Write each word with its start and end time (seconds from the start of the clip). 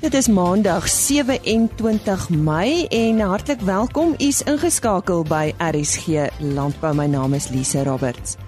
Dit 0.00 0.14
is 0.14 0.28
Maandag 0.32 0.88
27 0.88 2.30
Mei 2.30 2.86
en 2.86 3.18
hartlik 3.20 3.60
welkom. 3.60 4.14
U's 4.18 4.38
ingeskakel 4.48 5.26
by 5.28 5.50
RSG 5.60 6.30
Landbou. 6.40 6.94
My 6.96 7.04
naam 7.04 7.34
is 7.36 7.50
Lise 7.52 7.82
Roberts. 7.84 8.38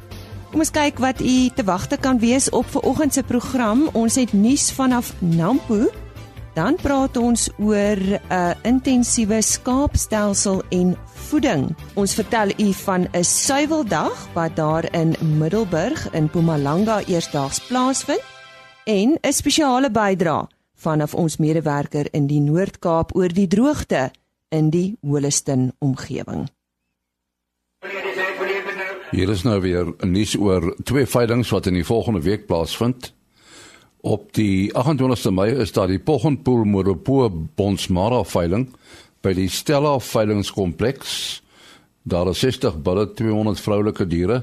Kom 0.49 0.65
ons 0.65 0.73
kyk 0.73 1.03
wat 1.05 1.21
u 1.21 1.51
te 1.53 1.65
wagte 1.69 1.99
kan 2.01 2.17
wees 2.23 2.49
op 2.57 2.71
vanoggend 2.73 3.13
se 3.13 3.23
program. 3.29 3.83
Ons 3.93 4.17
het 4.17 4.33
nuus 4.33 4.71
vanaf 4.73 5.13
Nampo. 5.21 5.91
Dan 6.57 6.79
praat 6.81 7.21
ons 7.21 7.51
oor 7.59 8.01
'n 8.01 8.21
uh, 8.33 8.55
intensiewe 8.63 9.43
skaapstelsel 9.43 10.63
en 10.71 10.97
voeding. 11.29 11.77
Ons 11.95 12.15
vertel 12.15 12.57
u 12.57 12.73
van 12.73 13.09
'n 13.13 13.25
suiweldag 13.25 14.29
wat 14.33 14.57
daar 14.57 14.89
in 14.95 15.17
Middelburg 15.37 16.09
in 16.13 16.25
Mpumalanga 16.25 17.05
eersdaags 17.05 17.61
plaasvind 17.61 18.25
en 18.85 19.19
'n 19.21 19.33
spesiale 19.33 19.91
bydrae 19.91 20.49
vanaf 20.83 21.15
ons 21.15 21.39
medewerker 21.39 22.09
in 22.13 22.27
die 22.27 22.41
Noord-Kaap 22.43 23.15
oor 23.17 23.33
die 23.33 23.49
droogte 23.49 24.11
in 24.53 24.71
die 24.75 24.97
Holliston 25.01 25.71
omgewing. 25.79 26.49
Hier 29.13 29.29
is 29.29 29.43
nou 29.45 29.59
weer 29.61 29.91
nuus 30.09 30.35
oor 30.41 30.73
twee 30.89 31.07
veilinge 31.07 31.49
wat 31.53 31.69
in 31.69 31.77
die 31.77 31.87
volgende 31.87 32.23
week 32.25 32.47
plaasvind. 32.49 33.13
Op 34.03 34.33
die 34.35 34.73
28ste 34.73 35.31
Mei 35.31 35.51
is 35.63 35.75
daar 35.77 35.91
die 35.93 36.01
Poggenpoel 36.01 36.65
Moropo 36.65 37.29
Bonsmara 37.31 38.23
veiling 38.25 38.71
by 39.23 39.35
die 39.37 39.49
Stella 39.53 39.99
veilingskompleks. 40.03 41.43
Daar 42.03 42.33
is 42.33 42.41
60 42.43 42.81
bulle, 42.83 43.07
200 43.15 43.61
vroulike 43.63 44.09
diere 44.11 44.43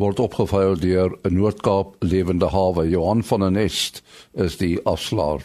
word 0.00 0.20
opgeveil 0.22 0.78
deur 0.80 1.16
'n 1.24 1.34
Noord-Kaap 1.34 1.96
lewende 2.00 2.48
hawe. 2.48 2.88
Johan 2.88 3.22
van 3.22 3.40
der 3.40 3.50
Nest 3.50 4.02
is 4.32 4.56
die 4.56 4.78
afslaer. 4.84 5.44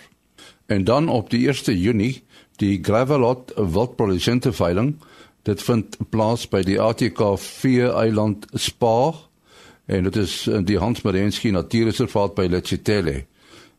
En 0.65 0.83
dan 0.83 1.09
op 1.09 1.29
die 1.29 1.47
1 1.47 1.79
Junie 1.79 2.23
die 2.55 2.79
Gravelot 2.81 3.51
wildprodusente 3.55 4.53
veiling. 4.53 4.95
Dit 5.43 5.61
vind 5.61 5.97
plaas 6.09 6.47
by 6.49 6.63
die 6.65 6.79
ATKV 6.81 7.65
eiland 7.93 8.47
Spa 8.53 9.13
en 9.85 10.03
dit 10.03 10.15
is 10.15 10.47
in 10.47 10.65
die 10.65 10.79
Hans 10.81 11.01
Marensky 11.05 11.51
Natuurreservaat 11.53 12.33
by 12.35 12.47
Letsitele. 12.49 13.25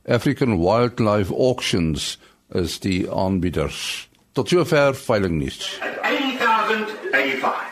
African 0.07 0.61
Wildlife 0.61 1.34
Auctions 1.34 2.19
is 2.55 2.79
die 2.79 3.11
aanbieders. 3.11 4.09
Tot 4.33 4.48
sover 4.48 4.95
veiling 4.95 5.41
nuus. 5.41 5.81
8085 5.83 7.67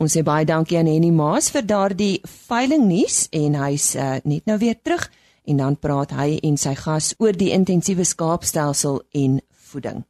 Ons 0.00 0.14
sê 0.16 0.22
baie 0.24 0.46
dankie 0.48 0.78
aan 0.80 0.88
Henny 0.88 1.10
Maas 1.12 1.50
vir 1.52 1.66
daardie 1.68 2.22
veiling 2.48 2.86
nuus 2.88 3.26
en 3.36 3.58
hy's 3.60 3.92
uh, 4.00 4.16
net 4.24 4.46
nou 4.48 4.56
weer 4.62 4.78
terug 4.80 5.04
en 5.50 5.64
dan 5.64 5.76
praat 5.76 6.14
hy 6.14 6.38
en 6.46 6.56
sy 6.60 6.76
gas 6.78 7.12
oor 7.18 7.36
die 7.36 7.50
intensiewe 7.56 8.06
skaapstelsel 8.06 9.02
en 9.18 9.40
voeding. 9.70 10.04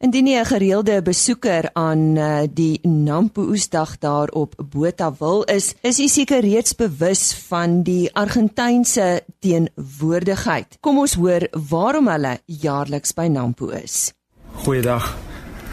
Indien 0.00 0.26
jy 0.26 0.38
'n 0.40 0.46
gereelde 0.48 1.02
besoeker 1.02 1.68
aan 1.72 2.16
uh, 2.16 2.48
die 2.48 2.80
Nampo 2.88 3.42
Oesdag 3.42 3.98
daar 3.98 4.28
op 4.32 4.54
Botawil 4.56 5.42
is, 5.44 5.74
is 5.82 5.98
jy 5.98 6.06
seker 6.08 6.40
reeds 6.40 6.72
bewus 6.74 7.34
van 7.48 7.82
die 7.82 8.08
Argentynse 8.14 9.22
teenwoordigheid. 9.40 10.78
Kom 10.80 10.98
ons 10.98 11.14
hoor 11.20 11.44
waarom 11.68 12.08
hulle 12.08 12.38
jaarliks 12.46 13.12
by 13.12 13.28
Nampo 13.28 13.68
is. 13.68 14.14
Goeiedag. 14.64 15.16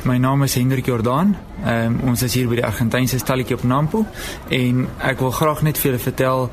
My 0.03 0.17
naam 0.17 0.43
is 0.43 0.55
Hendrik 0.55 0.85
Jordaan. 0.85 1.37
Ehm 1.63 1.85
um, 1.85 2.09
ons 2.09 2.21
is 2.21 2.33
hier 2.33 2.47
by 2.47 2.59
die 2.59 2.65
Argentynse 2.65 3.17
stalletjie 3.19 3.55
op 3.55 3.63
Nampo 3.63 4.05
en 4.49 4.89
ek 4.99 5.19
wil 5.19 5.31
graag 5.31 5.63
net 5.63 5.77
vir 5.77 5.91
julle 5.91 6.03
vertel 6.03 6.49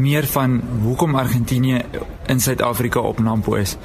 meer 0.00 0.26
van 0.26 0.60
hoekom 0.82 1.14
Argentinië 1.14 1.82
in 2.26 2.40
Suid-Afrika 2.40 3.00
op 3.00 3.18
Nampo 3.18 3.54
is. 3.54 3.76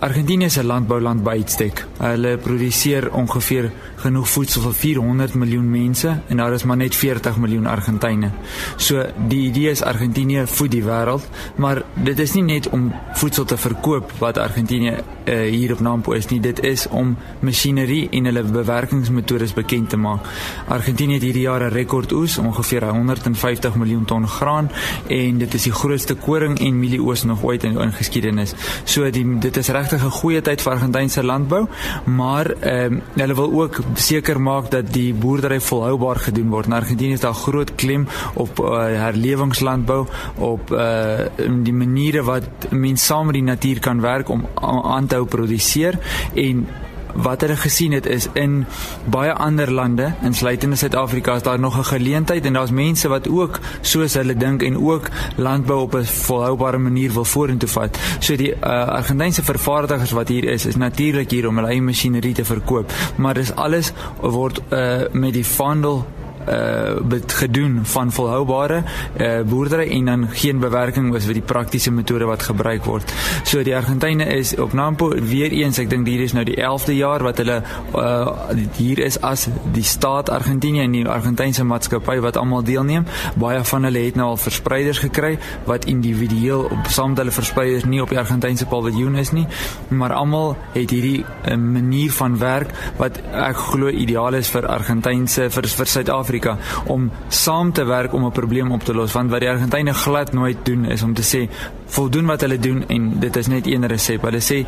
Argentinië 0.00 0.44
is 0.44 0.56
'n 0.56 0.64
landbouland 0.64 1.22
by 1.22 1.30
uitstek. 1.30 1.86
Hulle 1.98 2.38
produseer 2.38 3.12
ongeveer 3.12 3.70
genoeg 3.96 4.28
voedsel 4.28 4.62
vir 4.62 4.72
400 4.72 5.34
miljoen 5.34 5.70
mense 5.70 6.20
en 6.26 6.36
daar 6.36 6.52
is 6.52 6.64
maar 6.64 6.76
net 6.76 6.94
40 6.94 7.36
miljoen 7.36 7.66
Argentyne. 7.66 8.30
So 8.76 9.04
die 9.28 9.46
idee 9.46 9.70
is 9.70 9.82
Argentinië 9.82 10.46
voed 10.46 10.70
die 10.70 10.82
wêreld, 10.84 11.28
maar 11.54 11.82
dit 11.94 12.18
is 12.18 12.32
nie 12.32 12.42
net 12.42 12.68
om 12.68 12.92
voedsel 13.12 13.44
te 13.44 13.56
verkoop 13.56 14.12
wat 14.18 14.38
Argentinië 14.38 14.94
uh, 15.24 15.50
hier 15.50 15.72
op 15.72 15.80
Nampo 15.80 16.12
is 16.12 16.26
nie. 16.26 16.40
Dit 16.40 16.62
is 16.64 16.88
om 16.88 17.16
masjinerie 17.40 18.08
en 18.10 18.24
hulle 18.24 18.42
bewerkingsmetodes 18.42 19.52
bekend 19.52 19.88
te 19.88 19.96
maak. 19.96 20.26
Argentinië 20.68 21.14
het 21.14 21.22
hierdie 21.22 21.42
jaar 21.42 21.60
'n 21.60 21.72
rekordoes, 21.72 22.38
ongeveer 22.38 22.84
150 22.84 23.74
miljoen 23.74 24.04
ton 24.04 24.28
graan 24.28 24.70
en 25.06 25.38
dit 25.38 25.54
is 25.54 25.62
die 25.62 25.72
grootste 25.72 26.14
koring 26.14 26.58
en 26.60 26.78
mielieoes 26.78 27.24
nog 27.24 27.42
ooit 27.42 27.64
in, 27.64 27.78
in 27.78 27.92
geskiedenis. 27.92 28.54
So 28.84 29.10
die 29.10 29.38
dit 29.38 29.56
is 29.56 29.68
regtig 29.90 30.06
'n 30.06 30.20
goeie 30.20 30.40
tyd 30.40 30.62
vir 30.62 30.72
Argentynse 30.72 31.22
landbou, 31.22 31.66
maar 32.04 32.46
ehm 32.60 32.92
um, 32.92 33.02
hulle 33.14 33.34
wil 33.34 33.52
ook 33.62 33.80
seker 33.94 34.40
maak 34.40 34.70
dat 34.70 34.92
die 34.92 35.14
boerdery 35.14 35.60
volhoubaar 35.60 36.16
gedoen 36.16 36.50
word. 36.50 36.66
In 36.66 36.72
Argentinië 36.72 37.12
is 37.12 37.20
daar 37.20 37.34
groot 37.34 37.74
klem 37.74 38.06
op 38.34 38.60
uh, 38.60 38.84
herlewingslandbou, 39.04 40.06
op 40.36 40.70
uh, 40.70 41.26
die 41.62 41.72
maniere 41.72 42.22
wat 42.22 42.70
mense 42.70 43.04
saam 43.04 43.26
met 43.26 43.34
die 43.34 43.42
natuur 43.42 43.80
kan 43.80 44.00
werk 44.00 44.28
om 44.28 44.46
aan 44.82 45.06
te 45.06 45.14
hou 45.14 45.26
produseer 45.26 45.98
en 46.34 46.66
wat 47.14 47.40
hulle 47.40 47.56
gesien 47.56 47.92
het 47.92 48.06
is 48.06 48.28
in 48.32 48.66
baie 49.04 49.32
ander 49.32 49.72
lande 49.72 50.12
insluitende 50.22 50.76
Suid-Afrika 50.76 51.34
is 51.34 51.42
daar 51.42 51.58
nog 51.58 51.78
'n 51.78 51.84
geleentheid 51.84 52.44
en 52.44 52.52
daar's 52.52 52.70
mense 52.70 53.08
wat 53.08 53.28
ook 53.28 53.58
soos 53.80 54.14
hulle 54.14 54.36
dink 54.36 54.62
en 54.62 54.78
ook 54.78 55.08
landbou 55.36 55.80
op 55.80 55.94
'n 55.94 56.04
volhoubare 56.04 56.78
manier 56.78 57.12
wil 57.12 57.24
vorentoe 57.24 57.68
vat. 57.68 57.98
So 58.18 58.36
die 58.36 58.54
uh, 58.54 58.88
Argentynse 58.88 59.42
vervaardigers 59.42 60.10
wat 60.10 60.28
hier 60.28 60.44
is, 60.44 60.66
is 60.66 60.76
natuurlik 60.76 61.30
hier 61.30 61.48
om 61.48 61.56
hulle 61.56 61.68
eie 61.68 61.82
masjinerie 61.82 62.34
te 62.34 62.44
verkoop, 62.44 62.92
maar 63.16 63.34
dis 63.34 63.54
alles 63.54 63.92
word 64.20 64.60
uh, 64.70 64.96
met 65.12 65.32
die 65.32 65.46
vandel 65.46 66.06
uh 66.48 67.18
gedoen 67.40 67.80
van 67.82 68.12
volhoubare 68.12 68.82
uh 69.20 69.40
boerdery 69.46 69.90
en 69.90 70.04
dan 70.04 70.28
geen 70.32 70.58
bewerking 70.58 71.12
was 71.12 71.24
vir 71.24 71.34
die 71.34 71.42
praktiese 71.42 71.90
metode 71.90 72.24
wat 72.24 72.42
gebruik 72.42 72.84
word. 72.84 73.12
So 73.44 73.62
die 73.62 73.76
Argentyne 73.76 74.24
is 74.36 74.56
op 74.58 74.72
Nampo 74.72 75.08
weer 75.08 75.52
eens, 75.52 75.78
ek 75.78 75.90
dink 75.90 76.06
hier 76.08 76.24
is 76.24 76.32
nou 76.32 76.44
die 76.44 76.56
11de 76.56 76.96
jaar 76.96 77.22
wat 77.22 77.38
hulle 77.42 77.62
uh 77.94 78.56
hier 78.76 78.98
is 79.04 79.20
as 79.20 79.48
die 79.74 79.84
staat 79.84 80.30
Argentinië 80.30 80.84
en 80.84 80.92
die 80.92 81.04
Argentynse 81.08 81.64
maatskappy 81.64 82.18
wat 82.20 82.36
almal 82.36 82.62
deelneem. 82.64 83.04
Baie 83.36 83.64
van 83.64 83.84
hulle 83.88 84.04
het 84.06 84.16
nou 84.16 84.30
al 84.32 84.40
verspreiders 84.40 84.98
gekry 84.98 85.36
wat 85.68 85.84
individueel 85.84 86.64
op 86.70 86.88
saam 86.88 87.10
met 87.10 87.18
hulle 87.18 87.34
verspreiders 87.34 87.84
nie 87.84 88.02
op 88.02 88.12
die 88.12 88.18
Argentynse 88.18 88.66
paviljoen 88.70 89.16
is 89.20 89.32
nie, 89.34 89.46
maar 89.88 90.12
almal 90.14 90.56
het 90.74 90.90
hierdie 90.90 91.24
uh, 91.24 91.56
manier 91.56 92.12
van 92.14 92.38
werk 92.38 92.74
wat 93.00 93.18
ek 93.32 93.58
glo 93.70 93.90
ideaal 93.90 94.38
is 94.38 94.50
vir 94.52 94.68
Argentynse 94.70 95.50
vir 95.50 95.70
vir 95.70 95.90
Suid-Afrika 95.90 96.29
Suid-Afrika 96.30 96.56
om 96.86 97.10
saam 97.28 97.72
te 97.72 97.84
werk 97.84 98.12
om 98.12 98.24
'n 98.24 98.32
probleem 98.32 98.72
op 98.72 98.84
te 98.84 98.94
los 98.94 99.12
want 99.12 99.30
wat 99.30 99.40
die 99.40 99.48
Argentyne 99.50 99.92
glad 99.92 100.32
nooit 100.32 100.58
doen 100.64 100.84
is 100.84 101.02
om 101.02 101.14
te 101.14 101.22
sê 101.22 101.48
voldoen 101.90 102.26
wat 102.26 102.40
hulle 102.40 102.58
doen 102.58 102.84
en 102.88 103.10
dit 103.20 103.36
is 103.36 103.46
net 103.46 103.66
een 103.66 103.86
resep. 103.86 104.22
Hulle 104.22 104.40
sê 104.40 104.64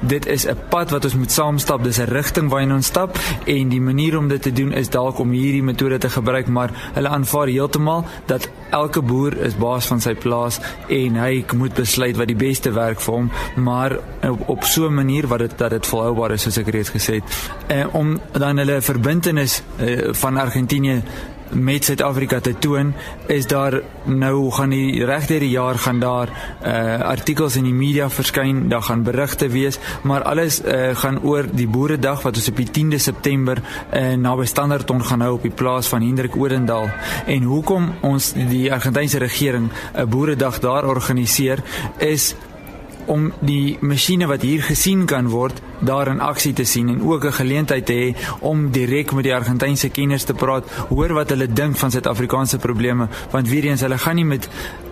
dit 0.00 0.26
is 0.26 0.46
'n 0.46 0.56
pad 0.68 0.90
wat 0.90 1.04
ons 1.04 1.14
moet 1.14 1.32
saam 1.32 1.58
stap, 1.58 1.84
dis 1.84 1.98
'n 1.98 2.08
rigting 2.08 2.50
waarheen 2.50 2.72
ons 2.72 2.86
stap 2.86 3.18
en 3.46 3.68
die 3.68 3.80
manier 3.80 4.18
om 4.18 4.28
dit 4.28 4.42
te 4.42 4.52
doen 4.52 4.72
is 4.72 4.88
dalk 4.88 5.18
om 5.18 5.30
hierdie 5.30 5.62
metode 5.62 5.98
te 5.98 6.10
gebruik, 6.10 6.46
maar 6.48 6.70
hulle 6.94 7.08
aanvaar 7.08 7.46
heeltemal 7.46 8.04
dat 8.26 8.48
elke 8.70 9.02
boer 9.02 9.36
is 9.36 9.56
baas 9.56 9.86
van 9.86 10.00
sy 10.00 10.14
plaas 10.14 10.60
en 10.88 11.16
hy 11.16 11.44
moet 11.54 11.74
besluit 11.74 12.16
wat 12.16 12.26
die 12.26 12.36
beste 12.36 12.72
werk 12.72 13.00
vir 13.00 13.14
hom, 13.14 13.30
maar 13.56 13.98
op, 14.28 14.48
op 14.48 14.64
so 14.64 14.86
'n 14.86 14.94
manier 14.94 15.26
wat 15.26 15.38
dit 15.38 15.58
dat 15.58 15.70
dit 15.70 15.86
volhoubaar 15.86 16.32
is 16.32 16.42
soos 16.42 16.58
ek 16.58 16.68
reeds 16.68 16.90
gesê 16.90 17.14
het. 17.14 17.24
En 17.66 17.90
om 17.90 18.20
dan 18.32 18.56
hulle 18.56 18.80
verbintenis 18.80 19.62
uh, 19.80 20.12
van 20.12 20.36
Argentinië 20.36 21.02
met 21.50 21.84
Suid-Afrika 21.84 22.40
te 22.40 22.54
toon 22.58 22.94
is 23.26 23.46
daar 23.46 23.80
nou 24.04 24.50
gaan 24.50 24.70
die 24.70 25.04
regte 25.04 25.38
die 25.38 25.50
jaar 25.50 25.78
gaan 25.78 26.00
daar 26.00 26.28
uh 26.64 27.00
artikels 27.10 27.56
in 27.56 27.64
die 27.64 27.74
media 27.74 28.10
verskyn, 28.10 28.68
daar 28.68 28.82
gaan 28.82 29.02
berigte 29.02 29.48
wees, 29.48 29.78
maar 30.02 30.22
alles 30.22 30.60
uh 30.64 30.94
gaan 30.94 31.22
oor 31.22 31.46
die 31.52 31.68
boeredag 31.68 32.22
wat 32.22 32.36
ons 32.36 32.48
op 32.48 32.56
die 32.56 32.68
10de 32.78 33.00
September 33.00 33.62
uh 33.92 34.14
naby 34.16 34.44
Standerton 34.44 35.04
gaan 35.04 35.20
hou 35.20 35.32
op 35.34 35.42
die 35.42 35.54
plaas 35.54 35.88
van 35.88 36.02
Hendrik 36.02 36.36
Odendaal. 36.36 36.90
En 37.26 37.42
hoekom 37.42 37.90
ons 38.00 38.32
die 38.32 38.72
Argentynse 38.72 39.18
regering 39.18 39.70
'n 39.94 40.08
boeredag 40.08 40.58
daar 40.58 40.84
organiseer 40.84 41.62
is 41.98 42.34
om 43.10 43.30
die 43.40 43.76
masjiene 43.80 44.28
wat 44.30 44.44
hier 44.46 44.62
gesien 44.62 45.06
kan 45.10 45.28
word 45.32 45.58
daar 45.80 46.10
in 46.12 46.20
aksie 46.20 46.52
te 46.54 46.64
sien 46.64 46.88
en 46.92 47.02
ook 47.02 47.24
'n 47.24 47.38
geleentheid 47.40 47.86
te 47.86 47.92
hê 47.92 48.08
om 48.40 48.70
direk 48.70 49.12
met 49.12 49.24
die 49.24 49.34
Argentynse 49.34 49.88
kenners 49.88 50.24
te 50.24 50.34
praat, 50.34 50.64
hoor 50.88 51.12
wat 51.12 51.30
hulle 51.30 51.52
dink 51.52 51.76
van 51.76 51.90
Suid-Afrikaanse 51.90 52.58
probleme, 52.58 53.08
want 53.30 53.48
weer 53.48 53.64
eens 53.64 53.80
hulle 53.80 53.98
gaan 53.98 54.16
nie 54.16 54.24
met 54.24 54.48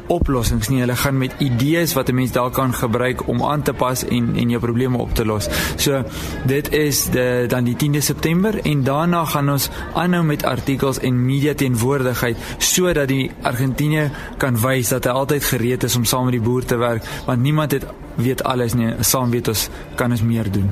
oplossings 0.08 0.68
nie, 0.68 0.80
hulle 0.80 0.96
gaan 0.96 1.18
met 1.18 1.34
idees 1.38 1.94
wat 1.94 2.08
'n 2.08 2.14
mens 2.14 2.32
dalk 2.32 2.54
kan 2.54 2.72
gebruik 2.74 3.28
om 3.28 3.42
aan 3.42 3.62
te 3.62 3.72
pas 3.72 4.04
en 4.04 4.36
en 4.36 4.50
jou 4.50 4.60
probleme 4.60 4.98
op 4.98 5.14
te 5.14 5.24
los. 5.24 5.48
So 5.76 6.04
dit 6.46 6.72
is 6.72 7.04
de 7.10 7.44
dan 7.48 7.64
die 7.64 7.76
10de 7.76 8.00
September 8.00 8.60
en 8.64 8.84
daarna 8.84 9.24
gaan 9.24 9.50
ons 9.50 9.68
aanhou 9.94 10.24
met 10.24 10.44
artikels 10.44 10.98
en 10.98 11.24
media 11.24 11.54
teenwoordigheid 11.54 12.36
sodat 12.58 13.08
die 13.08 13.30
Argentinië 13.42 14.10
kan 14.36 14.60
wys 14.60 14.88
dat 14.88 15.04
hy 15.04 15.10
altyd 15.10 15.44
gereed 15.44 15.82
is 15.82 15.96
om 15.96 16.04
saam 16.04 16.24
met 16.24 16.32
die 16.32 16.40
boer 16.40 16.64
te 16.64 16.76
werk, 16.76 17.04
want 17.26 17.42
niemand 17.42 17.72
het 17.72 17.84
weet 18.18 18.42
alles 18.42 18.74
nie, 18.74 18.90
saam 19.06 19.30
weet 19.30 19.48
ons 19.48 19.68
kan 19.98 20.10
ons 20.10 20.22
meer 20.26 20.50
doen. 20.50 20.68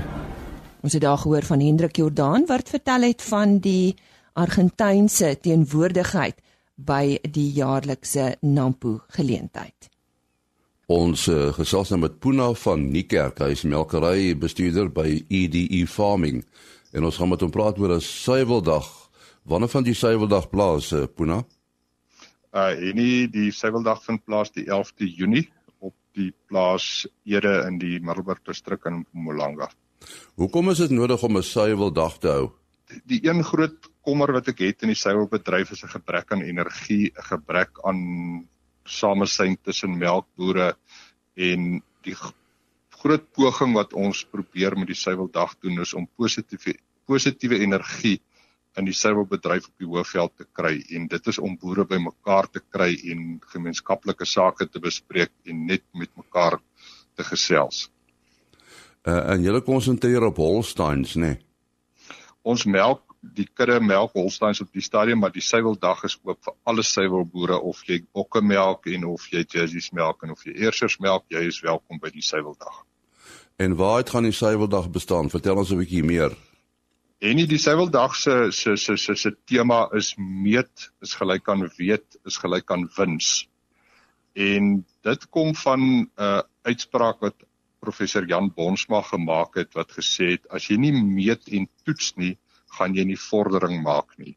Ons 0.82 0.94
het 0.96 1.02
daar 1.02 1.18
gehoor 1.18 1.46
van 1.46 1.62
Hendrik 1.62 1.96
Jordaan 1.96 2.46
wat 2.46 2.68
vertel 2.68 3.08
het 3.08 3.22
van 3.22 3.58
die 3.62 3.96
Argentynse 4.36 5.32
teenwoordigheid 5.40 6.42
by 6.76 7.16
die 7.22 7.48
jaarlikse 7.56 8.34
Nampo 8.44 9.00
geleentheid. 9.16 9.88
Ons 10.86 11.26
uh, 11.32 11.50
gesels 11.56 11.90
nou 11.90 12.00
met 12.04 12.18
Puna 12.22 12.52
van 12.54 12.84
Niekerk, 12.92 13.40
hy 13.42 13.56
is 13.56 13.64
melkery 13.66 14.36
bestuurder 14.38 14.90
by 14.94 15.08
EDE 15.26 15.82
Farming 15.90 16.44
en 16.94 17.08
ons 17.08 17.18
gaan 17.18 17.32
met 17.32 17.42
hom 17.42 17.50
praat 17.50 17.78
oor 17.78 17.96
'n 17.96 18.00
suiweldag. 18.00 18.86
Wanneer 19.42 19.68
van 19.68 19.82
die 19.82 19.94
suiweldag 19.94 20.50
plaas, 20.50 20.92
uh, 20.92 21.06
Puna? 21.06 21.42
Uh 22.54 22.72
en 22.88 22.96
die 23.30 23.50
suiweldag 23.50 24.04
vind 24.04 24.24
plaas 24.24 24.52
die 24.52 24.66
11de 24.66 25.10
Junie 25.10 25.48
op 25.48 25.55
die 26.16 26.32
plaas 26.48 27.06
Ede 27.24 27.58
in 27.68 27.78
die 27.82 27.98
Middelburg 28.00 28.42
distrik 28.46 28.86
in 28.88 29.02
Mpumalanga. 29.04 29.68
Hoekom 30.40 30.72
is 30.72 30.82
dit 30.84 30.94
nodig 30.96 31.22
om 31.22 31.36
'n 31.36 31.42
suiweldag 31.42 32.18
te 32.18 32.28
hou? 32.28 32.50
Die 33.04 33.20
een 33.26 33.42
groot 33.44 33.90
kommer 34.02 34.32
wat 34.32 34.48
ek 34.48 34.58
het 34.62 34.82
in 34.82 34.92
die 34.94 35.02
suiwelbedryf 35.02 35.72
is 35.72 35.84
'n 35.84 35.94
gebrek 35.98 36.32
aan 36.32 36.42
energie, 36.42 37.12
'n 37.12 37.28
gebrek 37.32 37.78
aan 37.84 38.48
samesyn 38.84 39.58
tussen 39.62 39.98
melkbore 39.98 40.76
en 41.34 41.82
die 42.02 42.16
groot 43.02 43.32
poging 43.32 43.74
wat 43.74 43.92
ons 43.92 44.24
probeer 44.24 44.76
met 44.78 44.86
die 44.86 44.94
suiweldag 44.98 45.56
doen 45.60 45.80
is 45.80 45.94
om 45.94 46.08
positiewe 46.16 46.78
positiewe 47.06 47.58
energie 47.58 48.20
in 48.76 48.84
die 48.84 48.94
suiwelbedryf 48.96 49.68
op 49.70 49.82
die 49.82 49.88
hoofveld 49.88 50.32
te 50.36 50.46
kry 50.52 50.74
en 50.96 51.08
dit 51.08 51.28
is 51.32 51.38
om 51.38 51.56
boere 51.60 51.86
bymekaar 51.88 52.48
te 52.52 52.60
kry 52.60 52.92
en 53.12 53.40
gemeenskaplike 53.52 54.28
sake 54.28 54.68
te 54.68 54.82
bespreek 54.82 55.32
en 55.48 55.66
net 55.66 55.84
met 55.94 56.12
mekaar 56.16 56.58
te 57.16 57.24
gesels. 57.24 57.86
Uh, 59.06 59.22
en 59.32 59.42
julle 59.42 59.62
konsentreer 59.62 60.24
op 60.28 60.40
Holsteins, 60.42 61.14
né? 61.16 61.36
Nee? 61.36 61.42
Ons 62.46 62.66
melk 62.66 63.02
die 63.34 63.46
kudde 63.58 63.80
melk 63.82 64.12
Holsteins 64.14 64.60
op 64.62 64.68
die 64.74 64.84
stadium, 64.84 65.18
maar 65.24 65.32
die 65.34 65.42
suiweldag 65.42 66.04
is 66.06 66.18
oop 66.22 66.38
vir 66.46 66.54
alle 66.70 66.84
suiwelboere 66.86 67.58
of 67.58 67.80
jy 67.88 68.02
bokke 68.14 68.42
melk 68.42 68.86
en 68.92 69.06
of 69.10 69.26
jy 69.32 69.42
jerseys 69.42 69.90
melk 69.96 70.22
en 70.22 70.34
of 70.36 70.44
jy 70.46 70.54
eersers 70.66 70.98
melk, 71.02 71.24
jy 71.32 71.46
is 71.48 71.62
welkom 71.64 71.98
by 72.02 72.12
die 72.14 72.22
suiweldag. 72.22 72.84
En 73.58 73.74
waar 73.76 74.02
het 74.02 74.12
gaan 74.12 74.28
die 74.28 74.36
suiweldag 74.36 74.90
bestaan? 74.94 75.30
Vertel 75.32 75.56
ons 75.56 75.72
'n 75.72 75.78
bietjie 75.80 76.04
meer. 76.04 76.36
En 77.18 77.38
die 77.48 77.58
suiweldag 77.58 78.14
se 78.14 78.50
se 78.52 78.76
se 78.76 78.96
se 78.96 79.14
se 79.16 79.30
tema 79.48 79.88
is 79.96 80.14
meet 80.18 80.90
is 81.00 81.14
gelyk 81.16 81.48
aan 81.48 81.64
weet 81.78 82.18
is 82.26 82.36
gelyk 82.36 82.70
aan 82.70 82.84
wins. 82.96 83.48
En 84.34 84.84
dit 85.02 85.28
kom 85.30 85.54
van 85.54 85.80
'n 85.80 86.10
uh, 86.20 86.42
uitspraak 86.62 87.20
wat 87.20 87.34
professor 87.80 88.26
Jan 88.28 88.52
Bonsma 88.52 89.00
gemaak 89.02 89.54
het 89.54 89.72
wat 89.72 89.92
gesê 89.92 90.36
het 90.36 90.48
as 90.50 90.68
jy 90.68 90.76
nie 90.76 90.92
meet 90.92 91.48
en 91.48 91.68
toets 91.84 92.12
nie, 92.16 92.36
gaan 92.76 92.94
jy 92.94 93.04
nie 93.04 93.16
vordering 93.18 93.82
maak 93.82 94.18
nie. 94.18 94.36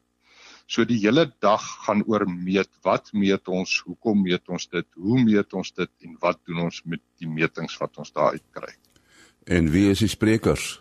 So 0.66 0.84
die 0.84 1.00
hele 1.04 1.32
dag 1.40 1.60
gaan 1.84 2.02
oor 2.06 2.24
meet. 2.30 2.70
Wat 2.82 3.12
meet 3.12 3.48
ons? 3.48 3.82
Hoekom 3.84 4.22
meet 4.22 4.48
ons 4.48 4.68
dit? 4.68 4.86
Hoe 4.94 5.22
meet 5.22 5.52
ons 5.52 5.72
dit 5.72 5.90
en 6.00 6.16
wat 6.20 6.38
doen 6.46 6.64
ons 6.64 6.82
met 6.84 7.00
die 7.18 7.28
metings 7.28 7.76
wat 7.76 7.98
ons 7.98 8.12
daar 8.12 8.32
uitkry? 8.32 8.72
En 9.44 9.70
wie 9.70 9.90
is 9.90 9.98
die 9.98 10.08
sprekers? 10.08 10.80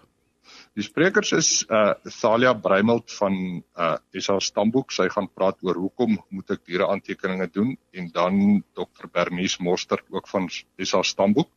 Die 0.80 0.86
sprekers 0.88 1.34
is 1.36 1.48
uh 1.76 1.92
Thalia 2.08 2.54
Breimelt 2.56 3.12
van 3.12 3.34
uh 3.60 3.96
SA 4.16 4.38
Stamboek. 4.40 4.94
Sy 4.96 5.10
gaan 5.12 5.28
praat 5.28 5.58
oor 5.68 5.76
hoekom 5.76 6.14
moet 6.32 6.54
ek 6.56 6.62
diere 6.70 6.88
aantekeninge 6.88 7.50
doen 7.52 7.74
en 8.00 8.08
dan 8.16 8.38
Dr 8.80 9.10
Bernice 9.12 9.60
Mostert 9.66 10.06
ook 10.16 10.30
van 10.32 10.48
SA 10.54 11.02
Stamboek 11.04 11.50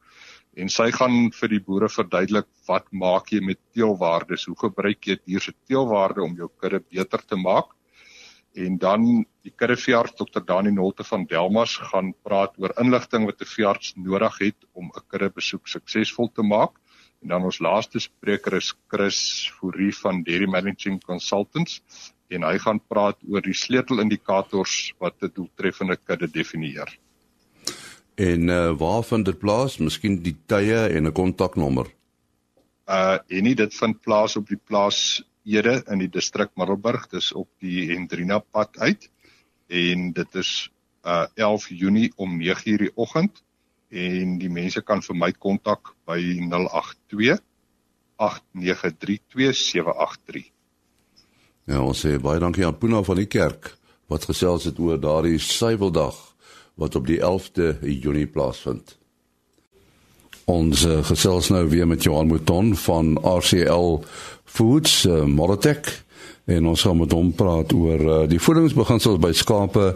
en 0.59 0.73
sy 0.75 0.89
gaan 0.97 1.31
vir 1.39 1.53
die 1.55 1.63
boere 1.69 1.91
verduidelik 1.93 2.49
wat 2.67 2.91
maak 2.91 3.31
jy 3.31 3.39
met 3.47 3.61
teelwaardes? 3.77 4.49
Hoe 4.51 4.59
gebruik 4.65 5.07
jy 5.07 5.21
dier 5.23 5.47
se 5.47 5.55
teelwaarde 5.71 6.27
om 6.27 6.35
jou 6.43 6.51
kudde 6.59 6.83
beter 6.83 7.23
te 7.23 7.39
maak? 7.39 7.71
En 8.59 8.75
dan 8.77 9.07
die 9.47 9.55
kuddeveearts 9.55 10.19
Dr. 10.19 10.43
Dani 10.43 10.75
Nolte 10.75 11.07
van 11.07 11.31
Delmas 11.31 11.79
gaan 11.93 12.11
praat 12.27 12.59
oor 12.59 12.75
inligting 12.83 13.31
wat 13.31 13.41
'n 13.41 13.55
veearts 13.55 13.95
nodig 13.95 14.43
het 14.49 14.71
om 14.75 14.91
'n 14.91 15.07
kudde 15.07 15.31
besoek 15.31 15.69
suksesvol 15.69 16.35
te 16.35 16.43
maak. 16.43 16.82
En 17.23 17.29
dan 17.29 17.45
ons 17.47 17.59
laaste 17.63 18.01
spreker 18.03 18.57
is 18.59 18.73
Chris 18.91 19.19
Fourie 19.55 19.93
van 19.95 20.23
Dairy 20.27 20.49
Managing 20.51 20.99
Consultants 21.07 21.81
en 22.33 22.43
hy 22.49 22.57
gaan 22.59 22.81
praat 22.89 23.19
oor 23.29 23.45
die 23.45 23.55
sleutelindikators 23.55 24.95
wat 24.99 25.15
'n 25.23 25.31
doeltreffende 25.35 25.97
kudde 25.97 26.29
definieer. 26.33 26.89
En 28.15 28.49
uh, 28.49 28.73
waar 28.79 29.05
vind 29.05 29.25
dit 29.25 29.39
plaas? 29.39 29.79
Miskien 29.79 30.23
die 30.23 30.37
tye 30.47 30.89
en 30.89 31.07
'n 31.07 31.13
kontaknommer. 31.13 31.87
Uh 32.89 33.19
en 33.29 33.43
nie 33.45 33.55
dit 33.55 33.75
vind 33.75 34.01
plaas 34.01 34.37
op 34.37 34.49
die 34.49 34.61
plaas 34.65 35.23
Ede 35.45 35.83
in 35.91 35.99
die 35.99 36.11
distrik 36.11 36.51
Middelburg, 36.55 37.09
dis 37.11 37.33
op 37.33 37.49
die 37.59 37.91
Hendrina 37.91 38.39
pad 38.39 38.79
uit. 38.79 39.11
En 39.69 40.13
dit 40.13 40.35
is 40.35 40.71
uh 41.05 41.27
11 41.35 41.69
Junie 41.69 42.13
om 42.17 42.41
9:00 42.41 42.79
die 42.79 42.93
oggend 42.95 43.43
en 43.93 44.39
die 44.41 44.51
mense 44.51 44.81
kan 44.83 45.03
vir 45.05 45.17
my 45.17 45.33
kontak 45.37 45.93
by 46.09 46.19
082 46.49 47.39
8932 48.17 50.53
Ja, 51.71 51.83
ons 51.83 52.03
sê 52.05 52.17
baie 52.19 52.41
dankie 52.43 52.67
aan 52.67 52.79
Puna 52.79 53.03
van 53.07 53.21
die 53.21 53.31
kerk 53.31 53.77
wat 54.11 54.27
gesels 54.29 54.67
het 54.69 54.81
oor 54.83 54.99
daardie 55.01 55.39
suiweldag 55.39 56.17
wat 56.81 56.97
op 56.99 57.07
die 57.07 57.21
11de 57.21 57.77
Junie 57.81 58.27
plaasvind. 58.27 58.97
Ons 60.51 60.83
uh, 60.85 61.05
gesels 61.07 61.53
nou 61.55 61.69
weer 61.71 61.87
met 61.87 62.03
Johan 62.03 62.27
Mouton 62.27 62.75
van 62.77 63.15
RCL 63.23 64.03
Foods 64.45 65.05
uh, 65.07 65.23
Modetech 65.25 66.03
en 66.45 66.67
ons 66.67 66.83
gaan 66.83 66.99
met 66.99 67.13
hom 67.13 67.33
praat 67.33 67.73
oor 67.73 68.01
uh, 68.01 68.19
die 68.29 68.41
voedingsbeginsels 68.43 69.21
by 69.23 69.33
skape 69.33 69.87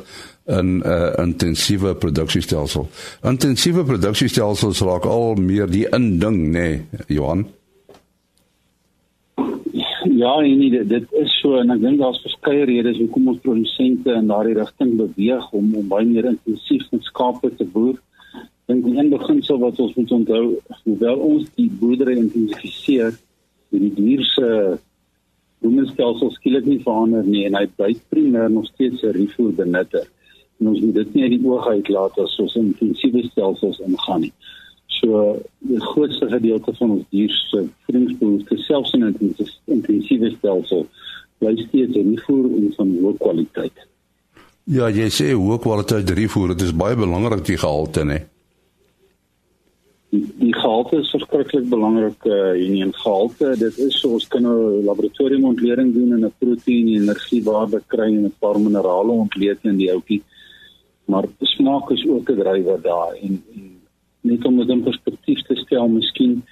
in 0.47 0.79
'n 0.79 0.83
uh, 0.87 1.13
intensiewe 1.19 1.95
produksiestelsel. 1.95 2.87
Intensiewe 3.23 3.85
produksiestelsels 3.85 4.81
raak 4.81 5.05
al 5.05 5.35
meer 5.35 5.67
die 5.71 5.87
inding, 5.91 6.53
nê, 6.53 6.69
nee, 6.69 6.83
Johan? 7.07 7.47
Ja, 10.17 10.41
nee, 10.41 10.71
dit, 10.71 10.89
dit 10.89 11.13
is 11.13 11.33
so 11.41 11.59
en 11.61 11.71
ek 11.75 11.81
dink 11.83 11.99
daar's 11.99 12.23
verskeie 12.25 12.65
redes 12.65 12.99
hoekom 13.03 13.29
ons 13.33 13.43
produsente 13.43 14.15
in 14.15 14.31
daardie 14.31 14.55
rigting 14.57 14.95
beweeg 14.97 15.51
om 15.53 15.75
om 15.75 15.89
baie 15.91 16.07
meer 16.07 16.31
intensief 16.31 16.87
met 16.95 17.05
skape 17.05 17.51
te 17.59 17.67
boer. 17.75 17.99
Dink 18.71 18.85
die 18.87 18.97
een 18.97 19.11
beginsel 19.11 19.59
wat 19.59 19.81
ons 19.83 19.95
moet 19.99 20.15
onthou, 20.17 20.45
hoewel 20.85 21.21
ons 21.29 21.51
die 21.59 21.69
boerdery 21.81 22.17
intensifiseer, 22.23 23.19
die 23.75 23.93
dier 23.99 24.23
se 24.31 24.49
boerstelsel 25.75 26.31
skielik 26.31 26.67
nie 26.67 26.83
verander 26.83 27.25
nie 27.25 27.47
en 27.49 27.57
hy 27.59 27.67
bly 27.79 27.95
primêr 28.13 28.51
nog 28.51 28.67
steeds 28.67 29.03
'n 29.03 29.17
rifoer 29.17 29.53
benutter. 29.53 30.07
En 30.61 30.69
ons 30.69 30.81
moet 30.81 30.95
dit 30.95 31.15
nie 31.15 31.23
uit 31.23 31.35
die 31.37 31.49
oog 31.49 31.67
uitlaat 31.67 32.19
as 32.19 32.39
ons 32.41 32.55
intensiewe 32.55 33.23
stelsels 33.23 33.81
ingaan 33.81 34.21
nie. 34.21 34.33
So 34.87 35.43
die 35.59 35.81
grootste 35.81 36.29
gedeelte 36.29 36.73
van 36.79 36.91
ons 36.91 37.05
dier 37.11 37.31
se 37.31 37.67
voedingsbehoeftes 37.85 38.67
selfs 38.67 38.93
in 38.93 39.05
'n 39.05 39.35
intensiewe 39.65 40.31
stelsel 40.39 40.87
bly 41.39 41.57
steeds 41.57 41.93
die 41.93 42.21
voer 42.25 42.45
en 42.45 42.73
van 42.77 42.97
hoë 43.03 43.17
kwaliteit. 43.19 43.85
Ja, 44.65 44.89
jy 44.91 45.07
sê 45.15 45.29
hoë 45.31 45.61
kwaliteit 45.63 46.09
diervoer, 46.09 46.57
dit 46.57 46.67
is 46.67 46.73
baie 46.75 46.97
belangrik 46.99 47.45
die 47.47 47.59
gehalte, 47.61 48.03
né? 48.05 48.17
Die, 50.11 50.25
die 50.41 50.55
gehalte 50.67 50.99
is 50.99 51.13
verskriklik 51.15 51.69
belangrik 51.71 52.25
uh, 52.27 52.55
in 52.59 52.75
'n 52.89 52.93
gehalte. 53.03 53.55
Dit 53.59 53.79
is 53.79 54.05
ons 54.05 54.27
kan 54.33 54.43
'n 54.43 54.85
laboratoriumontleding 54.89 55.95
doen 55.95 56.13
en 56.13 56.25
'n 56.25 56.39
proteïen 56.39 56.89
en 56.95 57.03
energiewaarde 57.03 57.81
kry 57.87 58.11
en 58.17 58.27
'n 58.27 58.35
paar 58.39 58.59
minerale 58.61 59.13
ontleed 59.25 59.59
in 59.63 59.77
die 59.77 59.93
outjie. 59.93 60.23
Maar 61.05 61.25
smaak 61.41 61.91
is 61.91 62.07
ook 62.09 62.31
'n 62.31 62.41
drywer 62.43 62.81
daar 62.83 63.13
en, 63.23 63.43
en 63.55 63.67
net 64.21 64.45
om 64.45 64.57
dit 64.57 64.69
in 64.69 64.83
perspektief 64.83 65.41
te 65.47 65.55
stel, 65.55 65.89
miskien 65.89 66.43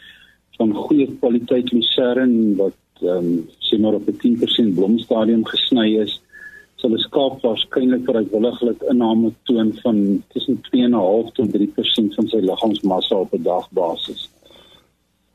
van 0.57 0.75
goeie 0.75 1.09
kwaliteit 1.21 1.73
lucerne 1.73 2.55
wat 2.57 2.81
ehm 3.03 3.17
um, 3.17 3.49
sê 3.67 3.79
maar 3.81 3.95
op 3.95 4.07
'n 4.09 4.19
10% 4.23 4.75
blomstadium 4.75 5.45
gesny 5.45 5.89
is, 6.05 6.23
'n 6.93 7.05
skaap 7.07 7.43
waarskynlik 7.43 8.05
vrywilliglik 8.09 8.83
inname 8.93 9.33
toon 9.49 9.73
van 9.83 10.23
tussen 10.33 10.61
2.5 10.69 11.33
tot 11.39 11.53
3% 11.53 12.15
van 12.17 12.29
sy 12.29 12.41
liggaamsmassa 12.49 13.17
op 13.17 13.35
'n 13.35 13.43
dagbasis. 13.43 14.29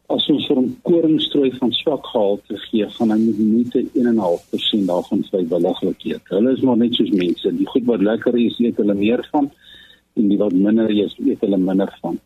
As 0.09 0.29
ons 0.29 0.47
vir 0.47 0.57
'n 0.57 0.77
koringstrooi 0.81 1.51
van 1.61 1.71
swak 1.71 2.05
gehalte 2.05 2.57
gee, 2.57 2.89
gaan 2.89 3.11
hy 3.11 3.19
met 3.25 3.37
minute 3.37 3.85
1.5% 3.93 4.87
daarvan 4.87 5.23
vrywilliglik 5.31 6.03
eet. 6.03 6.25
Hulle 6.29 6.51
is 6.51 6.61
maar 6.61 6.77
net 6.77 6.93
soos 6.93 7.09
mense, 7.09 7.57
die 7.57 7.67
goed 7.67 7.85
wat 7.85 8.01
lekker 8.01 8.35
is, 8.37 8.59
eet 8.59 8.77
hulle 8.77 8.93
meer 8.93 9.27
van 9.31 9.51
en 10.15 10.27
die 10.27 10.37
wat 10.37 10.53
minder 10.53 10.89
is, 10.89 11.15
eet 11.25 11.41
hulle 11.41 11.57
minder 11.57 11.97
van 12.01 12.19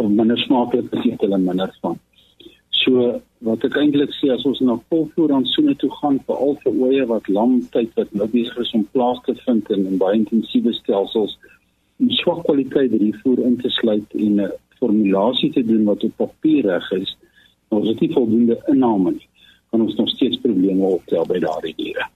of 0.00 0.08
minder 0.08 0.38
smaaklik 0.38 0.92
is 0.96 1.02
dit 1.02 1.20
hulle 1.24 1.38
minder 1.38 1.72
van. 1.80 1.98
So 2.82 3.20
wat 3.40 3.64
ek 3.64 3.76
eintlik 3.80 4.12
sê 4.18 4.30
as 4.34 4.44
ons 4.44 4.60
na 4.60 4.76
volvoer 4.92 5.32
aan 5.32 5.46
soene 5.48 5.74
toe 5.80 5.90
gaan 6.00 6.18
vir 6.26 6.36
al 6.36 6.58
vir 6.64 6.80
oeye 6.86 7.06
wat 7.08 7.28
lam 7.28 7.60
tyd 7.72 7.94
wat 7.96 8.12
nou 8.12 8.28
besig 8.28 8.58
is 8.64 8.74
om 8.76 8.84
plaas 8.92 9.20
te 9.24 9.34
vind 9.46 9.70
in, 9.70 9.86
in 9.86 9.96
baie 10.02 10.18
intensiewe 10.18 10.72
stelsels 10.76 11.38
om 12.00 12.10
swak 12.10 12.44
kwaliteit 12.44 12.92
hiervoer 12.92 13.40
in 13.44 13.56
te 13.60 13.70
sluit 13.80 14.18
en 14.18 14.40
'n 14.40 14.52
formulasie 14.80 15.52
te 15.52 15.64
doen 15.64 15.84
wat 15.84 16.04
op 16.04 16.16
papier 16.16 16.64
reg 16.64 16.90
is, 16.96 17.16
maar 17.68 17.80
as 17.80 17.92
dit 17.92 18.00
nie 18.00 18.12
voldoende 18.16 18.56
inname 18.72 19.12
nie, 19.16 19.28
kan 19.70 19.84
ons 19.84 19.94
nog 19.94 20.08
steeds 20.08 20.40
probleme 20.40 20.94
optel 20.96 21.26
by 21.28 21.38
daardie 21.38 21.74
diere. 21.76 22.08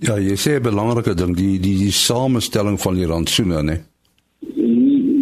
Ja, 0.00 0.16
jy 0.18 0.36
sê 0.36 0.56
'n 0.56 0.62
belangrike 0.62 1.14
ding, 1.14 1.36
die 1.36 1.58
die 1.58 1.76
die 1.76 1.92
samestelling 1.92 2.80
van 2.80 2.94
die 2.94 3.06
rantsoene, 3.06 3.62
né? 3.62 3.76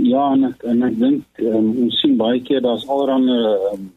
Ja, 0.09 0.33
en 0.33 0.45
ek, 0.45 0.63
en 0.63 0.83
ek 0.83 0.99
dink 0.99 1.25
um, 1.39 1.69
ons 1.85 2.01
sien 2.01 2.17
baie 2.17 2.41
keer 2.43 2.61
daar's 2.61 2.87
allerlei 2.89 3.73
um, 3.73 3.91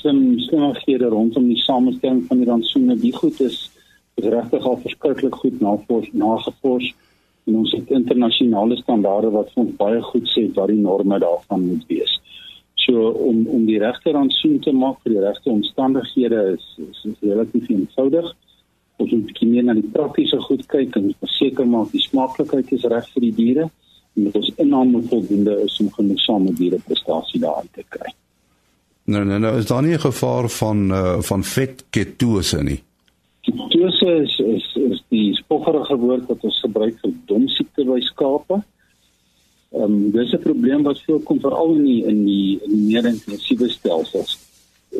slim 0.00 0.38
slimhede 0.46 1.10
rondom 1.12 1.48
die 1.48 1.60
samestelling 1.62 2.24
van 2.28 2.42
die 2.42 2.48
rantsoene. 2.50 2.96
Die 3.00 3.14
goed 3.16 3.40
is 3.40 3.70
is 4.16 4.28
regtig 4.32 4.64
al 4.64 4.78
verskriklik 4.80 5.34
goed 5.42 5.60
navors 5.60 6.08
nagevors 6.12 6.86
en 7.46 7.58
ons 7.60 7.72
het 7.76 7.90
internasionale 7.98 8.76
standaarde 8.80 9.30
wat 9.34 9.50
ons 9.60 9.74
baie 9.76 10.00
goed 10.08 10.24
sê 10.32 10.46
wat 10.56 10.70
die 10.72 10.80
norme 10.80 11.18
daarvan 11.20 11.66
moet 11.66 11.84
wees. 11.92 12.14
So 12.86 13.10
om 13.28 13.44
om 13.58 13.66
die 13.68 13.78
regte 13.82 14.14
rantsoen 14.16 14.58
te 14.64 14.72
maak 14.72 15.02
vir 15.04 15.16
die 15.16 15.24
regte 15.26 15.52
omstandighede 15.52 16.42
is, 16.54 16.66
is, 16.88 17.04
is 17.12 17.22
relatief 17.28 17.68
eenvoudig. 17.70 18.32
Ons 18.96 19.12
moet 19.12 19.32
kyk 19.36 19.48
meer 19.52 19.66
na 19.68 19.76
die 19.76 19.90
praktiese 19.98 20.40
goed 20.48 20.64
kyk 20.72 20.96
en 20.96 21.10
verseker 21.20 21.68
maak 21.76 21.92
die 21.92 22.04
smaaklikheid 22.08 22.72
is 22.78 22.86
reg 22.92 23.10
vir 23.14 23.28
die 23.28 23.34
diere 23.40 23.66
en 24.16 24.28
dat 24.28 24.38
ons 24.40 24.54
inname 24.64 25.02
voldoende 25.10 25.58
is 25.66 25.80
om 25.84 25.92
genoegsame 25.98 26.54
diere 26.56 26.80
prestasie 26.86 27.42
daar 27.42 27.68
te 27.76 27.84
kry. 27.88 28.16
Nou 29.06 29.24
nou 29.24 29.38
nou 29.38 29.56
is 29.58 29.66
daar 29.66 29.82
nie 29.82 29.94
'n 29.94 30.00
gevaar 30.00 30.48
van 30.48 30.78
uh, 30.90 31.20
van 31.20 31.44
vetketose 31.44 32.62
nie. 32.62 32.82
Ketose 33.40 34.10
is 34.22 34.38
is 34.38 34.66
is 34.90 35.02
die 35.08 35.34
spoggerige 35.34 35.96
woord 35.96 36.26
wat 36.26 36.40
ons 36.40 36.60
gebruik 36.60 36.98
vir 37.00 37.12
domsiekte 37.24 37.84
by 37.84 38.00
skape. 38.00 38.62
Ehm 39.70 39.82
um, 39.82 40.10
dis 40.10 40.32
'n 40.32 40.38
probleem 40.38 40.82
wat 40.82 41.02
voorkom 41.02 41.40
veral 41.40 41.74
in 41.74 41.84
die 41.84 42.04
in 42.04 42.24
die 42.24 42.58
in 42.64 42.70
die 42.70 42.86
meer 42.86 43.06
intensiewe 43.06 43.68
stelsels. 43.68 44.38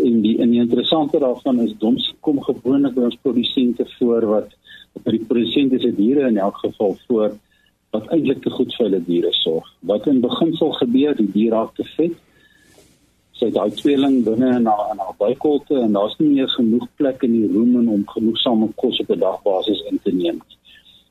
En 0.04 0.20
die 0.20 0.38
en 0.38 0.50
die 0.50 0.60
interessante 0.60 1.18
daarvan 1.18 1.60
is 1.60 1.75
domsiek 1.78 2.20
kom 2.20 2.42
gewoonlik 2.42 2.94
by 2.94 3.02
ons 3.02 3.18
produsente 3.22 3.86
voor 3.98 4.26
wat 4.26 4.48
by 5.02 5.10
die 5.10 5.26
produsente 5.28 5.78
se 5.78 5.94
diere 5.94 6.28
in 6.28 6.36
elk 6.36 6.56
geval 6.56 6.96
voor 7.06 7.36
wat 7.90 8.06
eintlik 8.06 8.42
te 8.42 8.50
goed 8.50 8.75
vir 8.75 8.86
hulle 8.86 9.04
diere 9.04 9.32
sorg. 9.32 9.66
Wat 9.80 10.06
in 10.06 10.20
beginsel 10.20 10.72
gebeur, 10.72 11.16
die 11.16 11.32
dier 11.32 11.50
raak 11.52 11.75
te 11.75 11.84
vet 11.96 12.14
sy 13.38 13.50
daai 13.50 13.71
tweeling 13.71 14.23
binne 14.25 14.50
in 14.59 14.66
haar 14.71 14.93
in 14.93 15.02
haar 15.05 15.16
buikkolte 15.19 15.81
en 15.81 15.93
daar's 15.93 16.16
nie 16.19 16.28
meer 16.35 16.49
genoeg 16.49 16.87
plek 16.97 17.23
in 17.23 17.33
die 17.33 17.49
rumen 17.52 17.88
om 17.88 18.07
genoegsame 18.14 18.69
kos 18.83 19.00
op 19.00 19.11
'n 19.11 19.19
dagbasis 19.19 19.83
in 19.90 19.99
te 20.02 20.12
neem. 20.12 20.40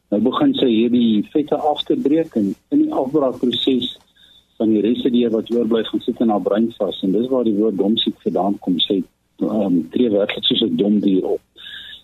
Nou 0.10 0.22
begin 0.22 0.54
sy 0.54 0.70
hierdie 0.70 1.28
vette 1.34 1.56
af 1.56 1.84
te 1.84 1.96
breek 1.96 2.36
en 2.36 2.56
in 2.70 2.80
die 2.86 2.94
afbraakproses 2.94 3.98
van 4.58 4.70
die 4.70 4.82
residuë 4.82 5.30
wat 5.32 5.52
oorbly 5.52 5.84
gaan 5.84 6.02
sit 6.02 6.20
in 6.20 6.30
haar 6.30 6.42
brein 6.42 6.72
vas 6.78 7.04
en 7.04 7.12
dis 7.12 7.28
waar 7.28 7.44
die 7.44 7.58
woord 7.60 7.78
domsiek 7.78 8.22
vandaan 8.24 8.60
kom 8.60 8.80
ehm 9.40 9.62
um, 9.62 9.90
tree 9.92 10.10
werklik 10.10 10.46
soos 10.46 10.62
'n 10.64 10.76
dom 10.76 11.00
dier 11.00 11.26
op. 11.26 11.42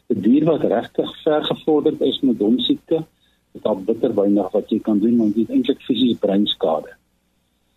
'n 0.09 0.21
Dier 0.21 0.45
wat 0.45 0.63
regtig 0.63 1.09
ver 1.23 1.43
gevorderd 1.43 2.01
is 2.01 2.19
met 2.19 2.39
domsiekte, 2.39 3.05
het 3.53 3.65
al 3.65 3.75
bitter 3.75 4.13
weinig 4.15 4.51
wat 4.51 4.69
jy 4.69 4.79
kan 4.79 4.99
doen 4.99 5.17
want 5.17 5.35
dit 5.35 5.49
eintlik 5.49 5.81
fisiese 5.81 6.19
breinskade. 6.19 6.91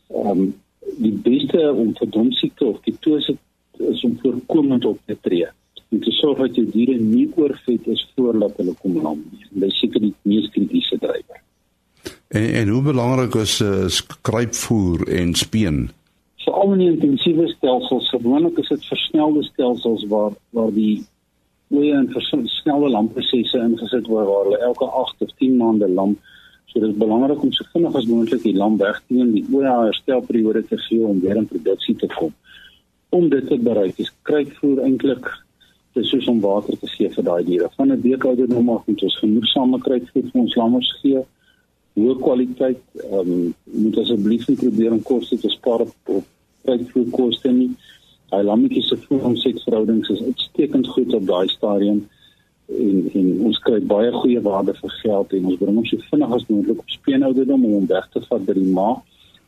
Ehm 0.08 0.28
um, 0.30 0.54
die 0.98 1.14
beste 1.24 1.72
om 1.72 1.92
vir 1.98 2.10
domsiekte 2.14 2.66
of 2.68 2.80
ketose 2.86 3.36
is 3.78 4.04
om 4.04 4.18
voorkomend 4.22 4.84
op 4.84 4.98
te 5.06 5.16
tree. 5.20 5.48
Om 5.90 6.00
te 6.02 6.12
sorg 6.18 6.38
dat 6.38 6.58
jou 6.58 6.66
diere 6.70 6.98
nie 6.98 7.26
oorvet 7.36 7.88
is 7.90 8.04
voordat 8.14 8.56
hulle 8.60 8.74
kom 8.82 9.00
lam 9.02 9.24
nie. 9.30 9.48
Dit 9.50 9.70
is 9.70 9.80
seker 9.82 10.02
die 10.02 10.14
mees 10.22 10.50
kritiese 10.54 10.98
drywer. 11.02 11.42
En 12.34 12.48
en 12.60 12.68
hoe 12.68 12.82
belangrik 12.82 13.34
is 13.34 13.60
uh, 13.62 13.86
skrypvoer 13.88 15.06
en 15.20 15.34
speen? 15.38 15.88
Vir 16.44 16.60
al 16.60 16.76
die 16.78 16.90
intensiewe 16.90 17.48
stelsels, 17.54 18.10
gewoonlik 18.12 18.58
is 18.60 18.70
dit 18.72 18.86
versnelde 18.90 19.44
stelsels 19.50 20.06
waar 20.10 20.32
waar 20.56 20.72
die 20.74 21.04
oeye 21.74 21.94
en 21.96 22.10
versnelde 22.12 22.90
lamprosesse 22.92 23.58
ingesit 23.58 24.06
word 24.10 24.28
waar 24.28 24.48
hulle 24.48 24.60
elke 24.68 24.88
8 25.02 25.26
of 25.26 25.32
10 25.42 25.56
maande 25.56 25.88
lam 25.88 26.16
So 26.74 26.80
dit 26.80 26.90
is 26.90 26.96
belangrik 26.98 27.42
om 27.42 27.52
so 27.54 27.64
vinnig 27.70 27.94
as 27.94 28.06
moontlik 28.10 28.40
die 28.42 28.56
lam 28.58 28.76
weg 28.80 28.96
te 29.06 29.14
neem, 29.14 29.28
die 29.30 29.44
oor 29.54 29.66
herstelperiode 29.68 30.64
te 30.66 30.78
gee 30.88 31.04
om 31.06 31.20
weer 31.22 31.38
in 31.38 31.46
produksie 31.46 31.94
te 32.00 32.08
kom. 32.10 32.32
Om 33.14 33.28
dit 33.30 33.46
te 33.46 33.58
bereik, 33.62 34.00
is 34.02 34.10
kruitvoer 34.26 34.80
eintlik 34.82 35.28
dis 35.94 36.08
soos 36.10 36.26
om 36.32 36.40
water 36.42 36.74
te 36.80 36.90
gee 36.96 37.12
vir 37.14 37.26
daai 37.28 37.44
diere. 37.46 37.68
Van 37.76 37.92
'n 37.92 38.00
week 38.02 38.24
ouderdom 38.26 38.70
af 38.74 38.82
moet 38.86 39.02
ons 39.06 39.18
genoegsame 39.22 39.78
kruitvoer 39.86 40.24
vir 40.32 40.40
ons 40.40 40.56
lammers 40.58 40.90
gee. 41.02 41.22
Hoë 41.94 42.18
kwaliteit, 42.26 42.82
ehm 43.04 43.30
um, 43.34 43.54
moet 43.64 43.98
asseblief 44.02 44.48
nie 44.48 44.56
probeer 44.56 44.92
om 44.92 45.02
koste 45.02 45.38
te 45.38 45.50
spaar 45.50 45.86
op, 45.86 45.94
op 46.04 46.24
kruitvoer 46.64 47.10
koste 47.10 47.52
nie. 47.52 47.70
Daai 48.30 48.42
lammetjies 48.42 48.88
se 48.88 48.96
voedingsverhoudings 49.06 50.08
is 50.08 50.22
uitstekend 50.22 50.86
goed 50.86 51.14
op 51.14 51.26
daai 51.26 51.48
stadium 51.48 52.08
en 52.68 53.10
en 53.12 53.40
ons 53.48 53.58
kry 53.66 53.80
baie 53.80 54.12
goeie 54.12 54.40
waarde 54.40 54.74
vir 54.80 54.94
geld 55.02 55.32
en 55.32 55.50
ons 55.50 55.58
bring 55.60 55.76
hom 55.76 55.88
so 55.88 56.06
vinnig 56.10 56.32
as 56.36 56.46
moontlik 56.48 56.78
op 56.78 56.94
speenouderdom 56.96 57.64
om 57.64 57.76
hom 57.78 57.86
weg 57.90 58.08
te 58.12 58.22
vat 58.28 58.46
by 58.46 58.56
die 58.56 58.72
ma 58.78 58.90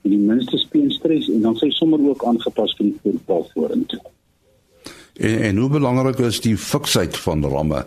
en 0.05 0.11
die 0.11 0.21
minste 0.21 0.59
speenstres 0.59 1.31
en 1.33 1.41
dan 1.47 1.57
sy 1.57 1.71
sommer 1.75 2.03
ook 2.03 2.25
aangepas 2.29 2.77
vir 2.79 2.91
die 2.91 2.99
voetbal 3.03 3.47
vorentoe. 3.55 4.03
En, 5.17 5.39
en 5.49 5.63
hoe 5.63 5.71
belangrik 5.73 6.21
is 6.29 6.43
die 6.45 6.57
fiksheid 6.61 7.17
van 7.25 7.45
ramme? 7.45 7.87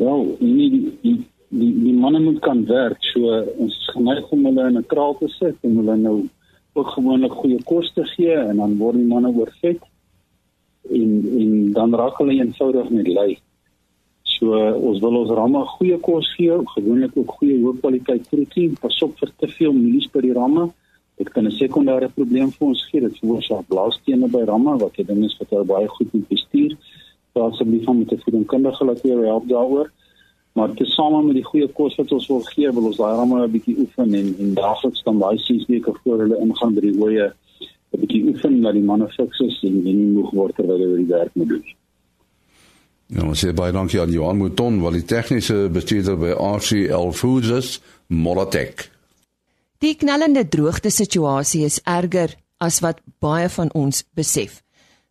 Wel, 0.00 0.24
nie 0.40 0.70
die 0.70 0.86
die 1.02 1.18
die, 1.50 1.70
die 1.82 1.94
manne 1.98 2.20
moet 2.22 2.38
kan 2.46 2.62
werk 2.68 3.02
so 3.10 3.40
ons 3.58 3.76
geneig 3.90 4.28
om 4.30 4.44
hulle 4.46 4.68
in 4.70 4.78
'n 4.78 4.86
kraal 4.86 5.16
te 5.18 5.28
sit 5.28 5.56
en 5.66 5.76
hulle 5.76 5.96
nou 5.96 6.16
ook 6.78 6.90
gewoonlik 6.96 7.32
goeie 7.32 7.62
kos 7.64 7.92
te 7.94 8.04
gee 8.14 8.34
en 8.34 8.56
dan 8.56 8.76
word 8.78 8.96
die 8.96 9.10
manne 9.12 9.32
oorvet 9.34 9.80
en 10.90 11.10
en 11.40 11.72
dan 11.72 11.94
raak 11.94 12.18
hulle 12.18 12.38
eenvoudig 12.38 12.90
net 12.90 13.08
lui. 13.08 13.38
So 14.40 14.56
ons 14.56 15.02
wil 15.04 15.18
ons 15.18 15.30
ramme 15.36 15.60
goeie 15.74 15.96
kos 16.00 16.28
gee, 16.32 16.54
gewoonlik 16.74 17.16
ook 17.20 17.32
goeie 17.38 17.58
hoë 17.60 17.74
kwaliteit 17.82 18.28
proteïen, 18.30 18.78
pas 18.80 19.00
op 19.04 19.18
vir 19.20 19.32
te 19.36 19.48
veel 19.52 19.74
mielies 19.76 20.06
by 20.14 20.22
die 20.24 20.32
ramme. 20.32 20.70
Dit 21.20 21.28
kan 21.34 21.44
'n 21.44 21.52
sekondêre 21.52 22.08
probleem 22.14 22.48
vir 22.48 22.68
ons 22.68 22.84
gee. 22.88 23.00
Dit 23.00 23.18
veroorsaak 23.20 23.66
blaasstene 23.68 24.28
by 24.32 24.42
ramme 24.48 24.78
wat 24.80 24.96
jy 24.96 25.04
dink 25.04 25.24
is 25.24 25.36
wat 25.40 25.50
hulle 25.50 25.64
baie 25.64 25.88
goed 25.88 26.12
moet 26.14 26.28
bestuur. 26.28 26.72
Daar 27.34 27.52
nie 27.66 27.84
van 27.84 27.98
met 27.98 28.12
'n 28.12 28.22
voedingskundige 28.24 28.84
laat 28.84 29.02
jy 29.02 29.16
help 29.24 29.48
daaroor. 29.48 29.90
Maar 30.54 30.74
tesame 30.74 31.22
met 31.22 31.34
die 31.34 31.44
goeie 31.50 31.68
kos 31.68 31.96
wat 31.96 32.12
ons 32.12 32.26
wil 32.28 32.40
gee, 32.40 32.72
wil 32.72 32.86
ons 32.86 32.96
daai 32.96 33.16
ramme 33.16 33.44
'n 33.44 33.52
bietjie 33.52 33.76
oefen 33.78 34.14
en 34.14 34.34
en 34.38 34.54
daagliks 34.54 35.02
dan 35.02 35.18
daai 35.18 35.38
6 35.38 35.66
weke 35.66 35.92
voor 36.02 36.18
hulle 36.18 36.40
ingaan 36.40 36.74
by 36.74 36.80
die 36.80 36.96
hoë 36.96 37.32
'n 37.92 38.00
bietjie 38.00 38.24
oefen 38.28 38.62
dat 38.62 38.72
die 38.72 38.88
manne 38.90 39.08
fiks 39.08 39.40
is 39.40 39.62
en 39.62 39.82
nie 39.82 39.94
moeg 39.96 40.30
word 40.30 40.54
terwyl 40.54 40.78
hulle 40.78 40.96
die 40.96 41.12
werk 41.12 41.34
moet 41.34 41.48
doen. 41.48 41.79
Ja, 43.10 43.24
ons 43.26 43.40
sê 43.42 43.50
baie 43.50 43.72
dankie 43.74 43.98
aan 43.98 44.12
Johan 44.14 44.38
Mouton, 44.38 44.76
wat 44.84 44.94
die 44.94 45.02
tegniese 45.02 45.64
bestuurder 45.74 46.14
by 46.20 46.30
RCL 46.30 47.10
Foods 47.18 47.50
is, 47.50 47.70
Molatek. 48.06 48.86
Die 49.82 49.96
knellende 49.98 50.44
droogte 50.46 50.92
situasie 50.94 51.64
is 51.66 51.80
erger 51.90 52.36
as 52.62 52.78
wat 52.84 53.00
baie 53.18 53.48
van 53.50 53.72
ons 53.74 54.04
besef. 54.14 54.60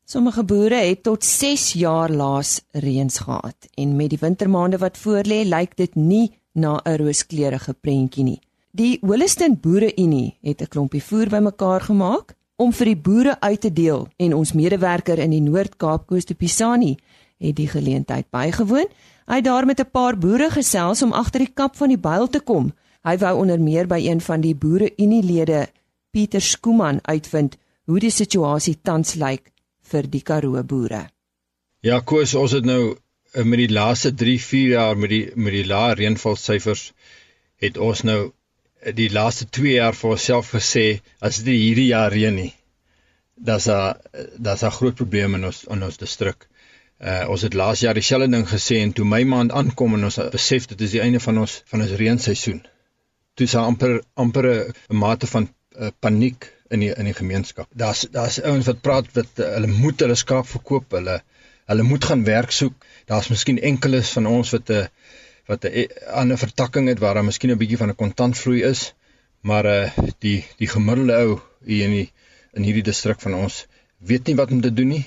Sommige 0.08 0.46
boere 0.48 0.80
het 0.80 1.04
tot 1.04 1.28
6 1.28 1.74
jaar 1.82 2.10
laas 2.10 2.62
reëns 2.72 3.20
gehad 3.26 3.68
en 3.76 3.98
met 3.98 4.14
die 4.14 4.22
wintermaande 4.22 4.80
wat 4.80 4.98
voorlê, 4.98 5.44
lyk 5.44 5.76
dit 5.76 5.96
nie 5.96 6.32
na 6.54 6.80
'n 6.86 6.98
rooskleurige 7.04 7.74
prentjie 7.74 8.24
nie. 8.24 8.42
Die 8.72 9.00
Holliston 9.02 9.60
Boere 9.60 9.92
Unie 9.98 10.38
het 10.42 10.62
'n 10.62 10.68
klompie 10.68 11.04
voer 11.04 11.28
bymekaar 11.28 11.82
gemaak 11.82 12.36
om 12.56 12.74
vir 12.74 12.86
die 12.86 12.98
boere 12.98 13.40
uit 13.40 13.62
te 13.62 13.74
deel 13.74 14.08
en 14.18 14.34
ons 14.34 14.54
medewerker 14.54 15.20
in 15.20 15.30
die 15.30 15.42
Noord-Kaap 15.42 16.08
Koos 16.08 16.26
de 16.26 16.34
Pisani 16.34 16.98
het 17.40 17.56
die 17.56 17.68
geleentheid 17.68 18.30
bygewoon. 18.30 18.88
Hy 19.30 19.36
het 19.40 19.46
daar 19.46 19.66
met 19.66 19.80
'n 19.80 19.92
paar 19.92 20.18
boere 20.18 20.50
gesels 20.50 21.02
om 21.02 21.14
agter 21.14 21.40
die 21.40 21.54
kap 21.54 21.76
van 21.76 21.88
die 21.88 21.98
byl 21.98 22.28
te 22.28 22.40
kom. 22.40 22.74
Hy 23.04 23.18
wou 23.18 23.38
onder 23.40 23.60
meer 23.60 23.88
by 23.88 24.00
een 24.04 24.22
van 24.22 24.42
die 24.42 24.56
boere 24.56 24.92
Unielede, 24.98 25.68
Pieter 26.12 26.42
Skooman, 26.42 27.00
uitvind 27.02 27.58
hoe 27.86 28.00
die 28.00 28.12
situasie 28.12 28.78
tans 28.82 29.16
lyk 29.16 29.52
vir 29.92 30.08
die 30.08 30.22
Karoo 30.22 30.64
boere. 30.64 31.10
Ja, 31.82 32.00
koes 32.00 32.36
ons 32.36 32.52
het 32.52 32.66
nou 32.66 32.98
eh, 33.34 33.44
met 33.44 33.60
die 33.60 33.72
laaste 33.72 34.12
3-4 34.12 34.74
jaar 34.76 34.98
met 34.98 35.10
die 35.10 35.32
met 35.36 35.54
die 35.54 35.66
lae 35.66 35.96
reënvalsyfers 35.96 36.92
het 37.64 37.78
ons 37.78 38.04
nou 38.04 38.20
eh, 38.82 38.94
die 38.96 39.10
laaste 39.10 39.48
2 39.60 39.74
jaar 39.78 39.96
vir 39.96 40.16
onsself 40.18 40.52
gesê 40.58 40.86
as 41.20 41.42
dit 41.44 41.56
hierdie 41.56 41.90
jaar 41.94 42.12
reën 42.12 42.36
nie, 42.36 42.54
dan's 43.36 43.70
'n 43.70 43.96
dan's 44.38 44.64
'n 44.64 44.78
groot 44.78 44.96
probleem 44.96 45.36
in 45.36 45.46
ons 45.46 45.64
in 45.64 45.84
ons 45.84 45.98
distrik. 45.98 46.48
Uh 47.00 47.30
ons 47.32 47.42
het 47.48 47.54
laas 47.54 47.80
jaar 47.80 47.96
dieselfde 47.96 48.28
ding 48.32 48.48
gesê 48.48 48.82
en 48.84 48.92
toe 48.92 49.06
my 49.08 49.22
maand 49.24 49.52
aankom 49.56 49.94
en 49.96 50.04
ons 50.04 50.20
besef 50.34 50.68
dit 50.68 50.82
is 50.82 50.92
die 50.92 51.02
einde 51.02 51.20
van 51.24 51.38
ons 51.40 51.62
van 51.72 51.82
ons 51.86 51.92
reenseisoen. 52.02 52.60
Toe 53.40 53.46
is 53.48 53.56
amper 53.56 54.02
amper 54.14 54.48
'n 54.90 55.00
mate 55.04 55.28
van 55.28 55.48
uh, 55.80 55.92
paniek 56.00 56.50
in 56.70 56.84
die 56.84 56.92
in 56.92 57.08
die 57.08 57.16
gemeenskap. 57.16 57.70
Daar's 57.72 58.02
daar's 58.12 58.42
ouens 58.42 58.68
wat 58.68 58.82
praat 58.82 59.08
dat 59.14 59.40
uh, 59.40 59.48
hulle 59.56 59.68
moet 59.68 60.00
hulle 60.00 60.16
skaap 60.16 60.48
verkoop, 60.48 60.92
hulle 60.92 61.22
hulle 61.72 61.84
moet 61.84 62.06
gaan 62.06 62.24
werk 62.28 62.52
soek. 62.52 62.86
Daar's 63.06 63.30
miskien 63.30 63.62
enkeles 63.72 64.12
van 64.18 64.28
ons 64.28 64.52
wat 64.56 64.70
'n 64.70 64.88
wat 65.48 65.66
'n 65.66 65.88
ander 66.22 66.38
vertakking 66.38 66.88
het 66.88 67.00
waar 67.00 67.14
daar 67.14 67.30
miskien 67.32 67.52
'n 67.52 67.58
bietjie 67.58 67.78
van 67.78 67.90
'n 67.90 67.96
kontantvloei 67.96 68.62
is, 68.64 68.94
maar 69.42 69.66
uh 69.66 69.90
die 70.20 70.46
die 70.58 70.68
gemiddelde 70.68 71.16
ou 71.16 71.40
hier 71.66 71.86
in 71.86 71.92
die 71.92 72.12
in 72.54 72.64
hierdie 72.64 72.88
distrik 72.92 73.22
van 73.22 73.34
ons 73.34 73.68
weet 73.98 74.28
nie 74.28 74.36
wat 74.36 74.52
om 74.52 74.62
te 74.62 74.74
doen 74.74 74.88
nie. 74.88 75.06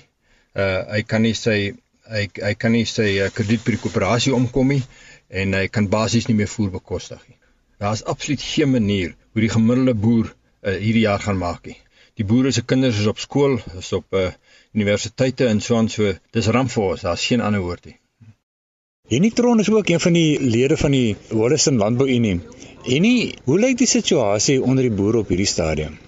Uh 0.55 0.81
hy 0.95 1.03
kan 1.03 1.23
nie 1.23 1.35
sy 1.35 1.75
hy 2.13 2.27
hy 2.49 2.53
kan 2.65 2.75
nie 2.77 2.85
sy 2.89 3.09
uh, 3.25 3.31
krediet 3.35 3.65
by 3.65 3.77
die 3.77 3.83
koöperasie 3.83 4.35
omkom 4.37 4.75
nie 4.75 4.83
en 5.43 5.57
hy 5.57 5.67
kan 5.73 5.89
basies 5.93 6.29
nie 6.29 6.37
meer 6.39 6.51
voer 6.53 6.73
bekostig 6.75 7.23
nie. 7.29 7.39
Daar 7.83 7.97
is 7.99 8.05
absoluut 8.05 8.43
geen 8.45 8.71
manier 8.71 9.15
hoe 9.33 9.43
die 9.45 9.53
gemiddelde 9.53 9.95
boer 9.95 10.29
uh, 10.29 10.77
hierdie 10.77 11.07
jaar 11.07 11.25
gaan 11.25 11.41
maak 11.41 11.67
nie. 11.67 11.79
Die 12.21 12.27
boere 12.29 12.53
se 12.53 12.63
kinders 12.63 13.01
is 13.01 13.09
op 13.09 13.19
skool, 13.19 13.57
is 13.81 13.89
op 13.97 14.13
uh, 14.15 14.29
universiteite 14.77 15.49
en 15.49 15.61
so 15.65 15.81
aan 15.81 15.89
so. 15.89 16.13
Dis 16.37 16.51
ramp 16.53 16.71
vir 16.75 16.85
ons. 16.91 17.05
Daar's 17.09 17.25
geen 17.27 17.41
ander 17.41 17.65
woord 17.65 17.89
nie. 17.89 17.97
Henitron 19.13 19.61
is 19.61 19.71
ook 19.71 19.89
een 19.89 20.01
van 20.01 20.15
die 20.17 20.39
lede 20.41 20.77
van 20.77 20.95
die 20.95 21.17
Holliston 21.33 21.81
Landbou 21.81 22.09
Unie. 22.09 22.41
En 22.97 23.09
hoe 23.45 23.59
lyk 23.65 23.79
die 23.79 23.91
situasie 23.91 24.63
onder 24.63 24.89
die 24.89 24.97
boere 25.01 25.25
op 25.25 25.33
hierdie 25.33 25.49
stadium? 25.49 25.99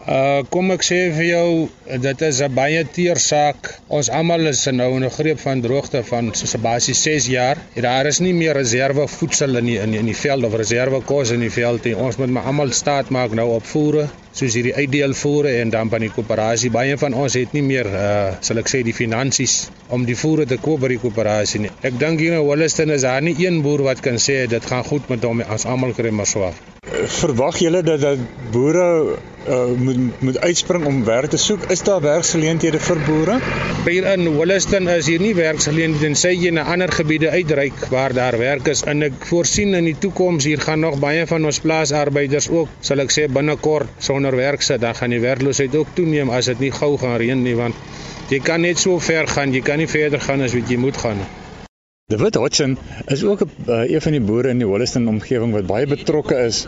Uh 0.00 0.40
kom 0.48 0.70
ek 0.72 0.80
sê 0.80 0.98
vir 1.12 1.26
jou, 1.26 1.48
dit 1.84 2.22
is 2.24 2.38
'n 2.40 2.54
baie 2.56 2.84
teer 2.88 3.18
saak. 3.20 3.68
Ons 3.88 4.08
almal 4.08 4.46
is 4.48 4.64
nou 4.72 4.96
in 4.96 5.04
'n 5.04 5.10
greep 5.10 5.38
van 5.40 5.60
droogte 5.60 6.02
van 6.02 6.30
so 6.34 6.58
basies 6.58 7.02
6 7.02 7.26
jaar. 7.26 7.58
Daar 7.74 8.06
is 8.06 8.20
nie 8.20 8.32
meer 8.32 8.54
reserve 8.54 9.06
voedsel 9.06 9.56
in 9.56 9.66
die, 9.66 9.78
in 9.78 9.90
die, 9.90 9.98
in 9.98 10.06
die 10.06 10.16
veld 10.16 10.44
of 10.44 10.54
reserve 10.54 11.02
kos 11.04 11.30
in 11.30 11.40
die 11.40 11.50
veld 11.50 11.84
nie. 11.84 11.94
Ons 11.94 12.16
moet 12.16 12.30
maar 12.30 12.44
almal 12.44 12.72
staat 12.72 13.10
maak 13.10 13.32
nou 13.32 13.48
op 13.58 13.66
voere, 13.66 14.08
soos 14.32 14.54
hierdie 14.54 14.74
uitdeelvoere 14.74 15.60
en 15.60 15.70
dan 15.70 15.90
van 15.90 16.00
die 16.00 16.10
koöperasie. 16.10 16.70
Baie 16.70 16.96
van 16.96 17.12
ons 17.12 17.34
het 17.34 17.52
nie 17.52 17.62
meer 17.62 17.86
uh 17.86 18.32
sal 18.40 18.56
ek 18.56 18.68
sê 18.68 18.82
die 18.82 18.96
finansies 18.96 19.68
om 19.88 20.06
die 20.06 20.16
voere 20.16 20.46
te 20.46 20.56
koop 20.56 20.80
by 20.80 20.88
die 20.88 21.02
koöperasie 21.04 21.60
nie. 21.60 21.76
Ek 21.82 22.00
dink 22.00 22.20
hier 22.20 22.40
in 22.40 22.46
Holliston 22.48 22.90
is 22.90 23.02
daar 23.02 23.20
nie 23.20 23.36
een 23.36 23.60
boer 23.60 23.82
wat 23.82 24.00
kan 24.00 24.16
sê 24.16 24.46
dit 24.48 24.64
gaan 24.64 24.84
goed 24.84 25.08
met 25.08 25.22
hom 25.24 25.40
as 25.42 25.66
almal 25.66 25.92
kry 25.92 26.08
maar 26.08 26.26
swaar. 26.26 26.69
Verwag 26.88 27.58
julle 27.60 27.82
dat 27.82 28.00
dat 28.00 28.18
boere 28.50 29.16
uh, 29.48 29.64
moet 29.76 30.20
moet 30.20 30.38
uitspring 30.40 30.84
om 30.86 31.04
werk 31.04 31.30
te 31.30 31.36
soek? 31.36 31.64
Is 31.74 31.82
daar 31.82 32.00
werksgeleenthede 32.00 32.80
vir 32.80 33.00
boere? 33.06 33.34
Hier 33.84 34.06
in 34.12 34.26
Holliston 34.26 34.88
is 34.88 35.06
hier 35.06 35.20
nie 35.20 35.34
werksgeleenthede 35.36 36.08
en 36.08 36.16
sy 36.16 36.32
in 36.48 36.58
'n 36.58 36.64
ander 36.74 36.92
gebiede 36.92 37.30
uitreik 37.30 37.84
waar 37.94 38.14
daar 38.16 38.38
werk 38.38 38.70
is 38.72 38.82
en 38.92 39.02
ek 39.02 39.26
voorsien 39.32 39.74
in 39.74 39.84
die 39.90 39.96
toekoms 40.06 40.44
hier 40.44 40.60
gaan 40.60 40.80
nog 40.80 40.98
baie 41.04 41.26
van 41.26 41.44
ons 41.44 41.60
plaasarbeiders 41.60 42.48
ook, 42.48 42.68
sal 42.80 43.04
ek 43.04 43.12
sê 43.16 43.28
binnekort 43.28 43.88
sonder 43.98 44.36
werk 44.36 44.62
sit. 44.62 44.80
Dan 44.80 44.94
gaan 44.94 45.10
die 45.10 45.20
werkloosheid 45.20 45.76
ook 45.76 45.92
toeneem 45.94 46.30
as 46.30 46.46
dit 46.46 46.58
nie 46.60 46.72
gou 46.72 46.96
gaan 46.96 47.16
reën 47.16 47.42
nie 47.42 47.54
want 47.54 47.76
jy 48.30 48.40
kan 48.40 48.60
net 48.60 48.78
so 48.78 48.98
ver 48.98 49.28
gaan, 49.28 49.52
jy 49.52 49.60
kan 49.60 49.78
nie 49.78 49.90
verder 49.98 50.20
gaan 50.20 50.40
as 50.40 50.54
wat 50.54 50.68
jy 50.68 50.76
moet 50.76 50.96
gaan 50.96 51.16
nie. 51.16 51.39
David 52.10 52.34
Hodgson 52.34 52.78
is 53.06 53.22
ook 53.24 53.40
een 53.66 54.00
van 54.02 54.12
die 54.12 54.20
boere 54.20 54.48
in 54.48 54.58
die 54.58 54.66
Holliston 54.66 55.04
omgewing 55.08 55.52
wat 55.54 55.66
baie 55.68 55.86
betrokke 55.86 56.34
is 56.42 56.64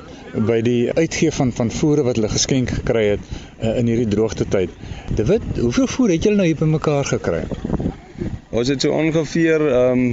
by 0.51 0.61
die 0.63 0.93
uitgee 0.95 1.33
van 1.35 1.51
van 1.57 1.73
voere 1.75 2.05
wat 2.07 2.21
hulle 2.21 2.31
geskenk 2.31 2.71
gekry 2.77 3.03
het 3.09 3.25
uh, 3.33 3.73
in 3.81 3.91
hierdie 3.91 4.07
droogte 4.13 4.47
tyd. 4.47 4.71
David, 5.19 5.43
hoeveel 5.59 5.91
voer 5.97 6.15
het 6.15 6.29
julle 6.29 6.39
nou 6.39 6.47
hier 6.47 6.61
bymekaar 6.61 7.11
gekry? 7.11 7.43
Ons 8.55 8.71
het 8.71 8.87
so 8.87 8.95
ongeveer 8.95 9.67
um, 9.81 10.05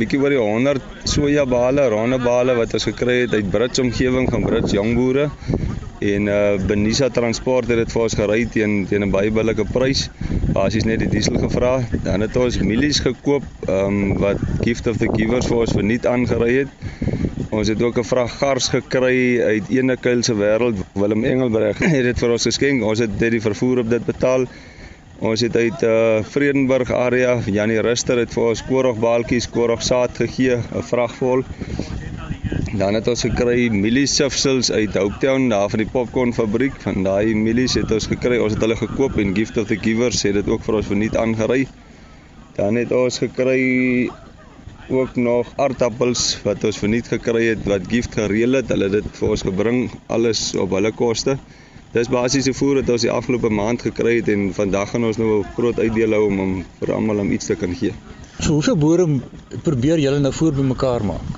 bietjie 0.00 0.22
oor 0.22 0.32
die 0.32 0.40
100 0.40 1.04
sojabale, 1.12 1.84
rondebale 1.92 2.56
wat 2.56 2.72
ons 2.80 2.88
gekry 2.88 3.18
het 3.26 3.36
uit 3.36 3.52
Brits 3.52 3.84
omgewing 3.84 4.32
van 4.32 4.48
Brits 4.48 4.72
jong 4.80 4.96
boere 4.96 5.28
en 6.00 6.26
uh 6.26 6.56
Benisa 6.66 7.08
Transport 7.12 7.68
het 7.68 7.76
dit 7.82 7.92
vir 7.92 8.02
ons 8.02 8.14
gery 8.16 8.38
teen 8.48 8.86
teen 8.88 9.04
'n 9.04 9.12
baie 9.12 9.30
billike 9.30 9.64
prys. 9.72 10.08
Basies 10.54 10.84
net 10.84 10.98
die 11.04 11.08
diesel 11.08 11.36
gevra. 11.38 11.84
Dan 12.04 12.20
het 12.20 12.36
ons 12.36 12.58
mielies 12.58 13.00
gekoop 13.00 13.44
um 13.68 14.16
wat 14.18 14.40
Gift 14.64 14.86
of 14.86 14.96
the 14.96 15.08
Givers 15.12 15.46
vir 15.46 15.56
ons 15.56 15.72
verniet 15.72 16.06
aangery 16.06 16.64
het. 16.64 16.68
Ons 17.50 17.68
het 17.68 17.82
ook 17.82 17.98
'n 17.98 18.04
vrag 18.04 18.32
gars 18.38 18.68
gekry 18.68 19.40
uit 19.40 19.68
ene 19.68 19.96
kuil 19.96 20.22
se 20.22 20.34
wêreld. 20.34 20.76
Willem 20.94 21.24
Engelbreg 21.24 21.78
het 21.78 22.04
dit 22.04 22.18
vir 22.18 22.30
ons 22.30 22.44
geskenk. 22.44 22.82
Ons 22.82 22.98
het 22.98 23.18
dit 23.18 23.30
die 23.30 23.40
vervoer 23.40 23.78
op 23.78 23.90
dit 23.90 24.04
betaal. 24.04 24.46
Ons 25.20 25.40
het 25.40 25.56
uit 25.56 25.82
uh 25.82 26.22
Vredenburg 26.22 26.90
area, 26.90 27.40
Janie 27.44 27.80
Ruster 27.80 28.16
het 28.16 28.32
vir 28.32 28.42
ons 28.42 28.62
koorogbaaltjies, 28.64 29.50
koorogsaad 29.50 30.16
gegee, 30.16 30.56
'n 30.56 30.82
vrag 30.82 31.14
vol. 31.14 31.44
Dan 32.80 32.96
het 32.96 33.08
ons 33.12 33.26
gekry 33.26 33.66
mieliesifsels 33.68 34.70
uit 34.72 34.94
Hopetown 34.96 35.50
daar 35.52 35.68
van 35.68 35.82
die 35.82 35.88
popcorn 35.92 36.30
fabriek. 36.32 36.78
Van 36.80 37.02
daai 37.04 37.34
mielies 37.36 37.74
het 37.76 37.90
ons 37.92 38.06
gekry. 38.08 38.38
Ons 38.40 38.54
het 38.54 38.62
hulle 38.64 38.78
gekoop 38.78 39.18
en 39.20 39.34
Gift 39.36 39.58
of 39.60 39.66
the 39.68 39.76
Givers 39.76 40.22
het 40.24 40.38
dit 40.38 40.48
ook 40.48 40.64
vir 40.64 40.78
ons 40.78 40.88
verniet 40.88 41.18
aangery. 41.20 41.66
Dan 42.56 42.78
het 42.80 42.94
ons 42.96 43.20
gekry 43.20 43.60
ook 44.88 45.18
nog 45.20 45.50
aardappels 45.60 46.22
wat 46.46 46.64
ons 46.70 46.80
verniet 46.80 47.10
gekry 47.12 47.50
het 47.50 47.68
wat 47.68 47.84
Gift 47.92 48.16
gereël 48.16 48.62
het. 48.62 48.72
Hulle 48.72 48.88
het 48.88 48.96
dit 48.96 49.18
vir 49.20 49.34
ons 49.34 49.44
gebring 49.50 49.82
alles 50.16 50.46
op 50.56 50.72
hulle 50.78 50.94
koste. 50.96 51.36
Dis 51.92 52.08
basiese 52.08 52.56
voer 52.56 52.80
wat 52.80 52.94
ons 52.96 53.04
die 53.04 53.12
afgelope 53.12 53.52
maand 53.60 53.84
gekry 53.90 54.22
het 54.22 54.32
en 54.32 54.54
vandag 54.56 54.94
gaan 54.94 55.04
ons 55.10 55.20
nou 55.20 55.42
'n 55.42 55.52
groot 55.58 55.84
uitdeel 55.84 56.16
hou 56.16 56.24
om 56.32 56.40
hom 56.46 56.56
vir 56.80 56.94
almal 56.96 57.26
om 57.26 57.32
iets 57.36 57.52
te 57.52 57.60
kan 57.60 57.76
gee. 57.76 57.92
So 58.40 58.56
hoeveel 58.56 58.76
boere 58.80 59.04
probeer 59.64 60.00
julle 60.00 60.20
nou 60.24 60.32
voer 60.32 60.54
bymekaar 60.56 61.02
maak? 61.04 61.36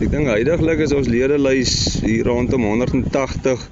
Ek 0.00 0.12
dink 0.12 0.28
heidaglik 0.30 0.82
is 0.84 0.92
ons 0.94 1.08
ledelys 1.10 1.72
hier 2.04 2.28
rondom 2.28 2.62
180. 2.68 3.64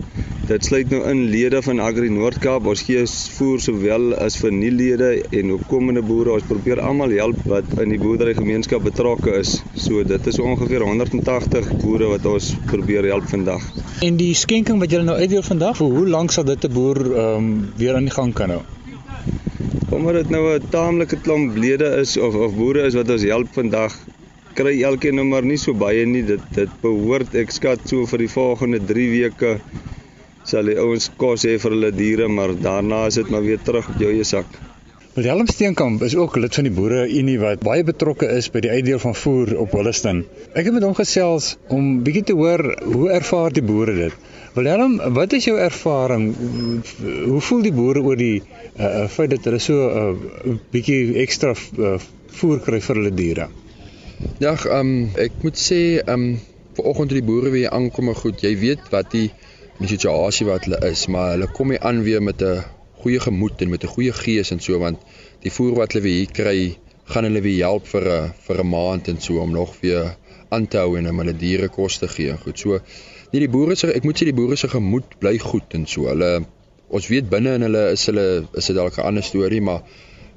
Dit 0.48 0.64
sluit 0.66 0.90
nou 0.90 1.02
in 1.06 1.20
lede 1.30 1.60
van 1.62 1.78
Agri 1.84 2.08
Noord-Kaap. 2.10 2.66
Ons 2.72 2.82
gee 2.88 3.04
voer 3.36 3.62
sowel 3.62 4.14
as 4.26 4.38
vir 4.42 4.50
nuwe 4.56 4.72
lede 4.74 5.10
en 5.38 5.52
opkomende 5.54 6.02
boere. 6.08 6.34
Ons 6.34 6.48
probeer 6.48 6.82
almal 6.82 7.14
help 7.20 7.44
wat 7.52 7.76
in 7.84 7.92
die 7.94 8.00
boerderygemeenskap 8.02 8.82
betrokke 8.88 9.36
is. 9.38 9.58
So 9.76 10.02
dit 10.08 10.26
is 10.32 10.40
ongeveer 10.42 10.86
180 10.88 11.68
boere 11.84 12.10
wat 12.16 12.26
ons 12.26 12.50
probeer 12.72 13.06
help 13.12 13.28
vandag. 13.30 13.68
En 14.08 14.18
die 14.18 14.32
skenking 14.34 14.82
wat 14.82 14.90
julle 14.90 15.06
nou 15.06 15.18
uitdeel 15.20 15.46
vandag, 15.46 15.78
vir 15.78 15.94
hoe 15.94 16.08
lank 16.16 16.34
sal 16.34 16.48
dit 16.48 16.64
'n 16.64 16.74
boer 16.74 17.04
ehm 17.06 17.36
um, 17.36 17.54
weer 17.76 17.94
aan 17.94 18.10
die 18.10 18.16
gang 18.18 18.34
kan 18.34 18.56
hou? 18.56 18.64
Omdat 19.90 20.14
dit 20.14 20.30
nou 20.30 20.44
'n 20.54 20.68
taamlike 20.70 21.18
klomp 21.24 21.56
lede 21.56 21.88
is 22.02 22.16
of 22.16 22.34
of 22.34 22.54
boere 22.56 22.86
is 22.86 22.94
wat 22.94 23.10
ons 23.10 23.22
help 23.22 23.48
vandag, 23.60 23.94
kry 24.54 24.74
elkeen 24.90 25.14
nou 25.14 25.26
maar 25.26 25.44
nie 25.44 25.56
so 25.56 25.74
baie 25.74 26.06
nie. 26.06 26.22
Dit 26.22 26.44
dit 26.54 26.70
behoort 26.82 27.34
ek 27.34 27.50
skat 27.50 27.88
so 27.88 28.06
vir 28.06 28.18
die 28.18 28.32
volgende 28.38 28.80
3 28.92 29.10
weke 29.16 29.58
sal 30.44 30.64
die 30.70 30.78
ouens 30.80 31.10
kos 31.20 31.44
hê 31.44 31.58
vir 31.62 31.76
hulle 31.76 31.92
diere, 31.92 32.28
maar 32.28 32.54
daarna 32.68 33.06
is 33.06 33.20
dit 33.20 33.30
maar 33.30 33.44
weer 33.44 33.60
terug 33.64 33.88
op 33.88 34.00
jou 34.00 34.10
eie 34.12 34.24
sak. 34.24 34.46
Willem 35.18 35.48
Steenkamp 35.50 36.02
is 36.06 36.14
ook 36.16 36.36
lid 36.36 36.54
van 36.54 36.66
die 36.68 36.72
Boere 36.72 37.00
Unie 37.20 37.38
wat 37.42 37.64
baie 37.66 37.82
betrokke 37.82 38.28
is 38.38 38.46
by 38.54 38.60
die 38.62 38.70
uitdeel 38.70 39.00
van 39.02 39.16
voer 39.18 39.56
op 39.64 39.72
Holliston. 39.74 40.20
Ek 40.54 40.68
het 40.68 40.76
met 40.76 40.84
hom 40.86 40.94
gesels 40.94 41.56
om 41.74 41.88
bietjie 42.06 42.22
te 42.28 42.36
hoor 42.38 42.62
hoe 42.84 43.08
ervaar 43.10 43.50
die 43.56 43.64
boere 43.66 43.96
dit. 43.96 44.14
Willem, 44.58 44.96
wat 45.14 45.32
is 45.32 45.44
jou 45.46 45.54
ervaring? 45.58 46.34
Hoe 47.24 47.40
voel 47.46 47.60
die 47.62 47.70
boere 47.72 48.00
oor 48.02 48.18
die 48.18 48.40
uh, 48.42 49.04
feit 49.06 49.30
dat 49.30 49.44
hulle 49.46 49.60
so 49.62 49.84
'n 49.86 50.16
uh, 50.50 50.54
bietjie 50.72 51.14
ekstra 51.22 51.52
uh, 51.54 51.92
voer 52.40 52.58
kry 52.64 52.80
vir 52.86 52.98
hulle 52.98 53.12
diere? 53.20 53.46
Ja, 54.42 54.56
um, 54.78 54.90
ek 55.26 55.36
moet 55.46 55.60
sê, 55.62 55.78
um, 56.14 56.24
vanoggend 56.74 57.12
toe 57.12 57.20
die 57.20 57.28
boere 57.28 57.52
weer 57.54 57.70
aankom, 57.70 58.10
goed, 58.18 58.42
jy 58.42 58.54
weet 58.58 58.90
wat 58.94 59.14
die 59.14 59.28
die 59.78 59.90
situasie 59.94 60.48
wat 60.48 60.66
hulle 60.66 60.80
is, 60.90 61.06
maar 61.06 61.36
hulle 61.36 61.46
kom 61.54 61.70
hier 61.70 61.84
aan 61.86 62.02
weer 62.08 62.24
met 62.30 62.42
'n 62.42 62.64
goeie 63.04 63.20
gemoed 63.28 63.62
en 63.62 63.70
met 63.70 63.84
'n 63.86 63.94
goeie 63.94 64.14
gees 64.24 64.50
en 64.50 64.60
so 64.60 64.78
want 64.82 64.98
die 65.46 65.54
voer 65.54 65.78
wat 65.78 65.92
hulle 65.92 66.02
weer 66.08 66.18
hier 66.24 66.34
kry, 66.40 66.58
gaan 67.14 67.30
hulle 67.30 67.46
weer 67.46 67.62
help 67.70 67.86
vir 67.94 68.10
'n 68.16 68.32
vir 68.48 68.64
'n 68.64 68.70
maand 68.74 69.08
en 69.08 69.20
so 69.20 69.38
om 69.38 69.52
nog 69.52 69.78
weer 69.80 70.16
aan 70.48 70.66
te 70.66 70.82
hou 70.82 70.98
en 70.98 71.08
om 71.08 71.18
hulle 71.22 71.36
diere 71.36 71.68
kos 71.68 71.98
te 71.98 72.08
gee. 72.08 72.34
Goed, 72.42 72.58
so 72.58 72.80
nie 73.32 73.42
die 73.44 73.50
boere 73.52 73.76
se 73.76 73.90
ek 73.92 74.06
moet 74.08 74.20
sê 74.20 74.28
die 74.28 74.36
boere 74.36 74.56
se 74.56 74.70
gemoed 74.72 75.18
bly 75.22 75.36
goed 75.42 75.74
en 75.78 75.86
so. 75.86 76.08
Hulle 76.10 76.30
ons 76.88 77.08
weet 77.12 77.28
binne 77.30 77.56
in 77.58 77.66
hulle 77.66 77.84
is 77.92 78.06
hulle 78.08 78.26
is 78.56 78.70
dit 78.70 78.76
dalk 78.76 78.98
'n 78.98 79.08
ander 79.10 79.24
storie, 79.24 79.60
maar 79.60 79.82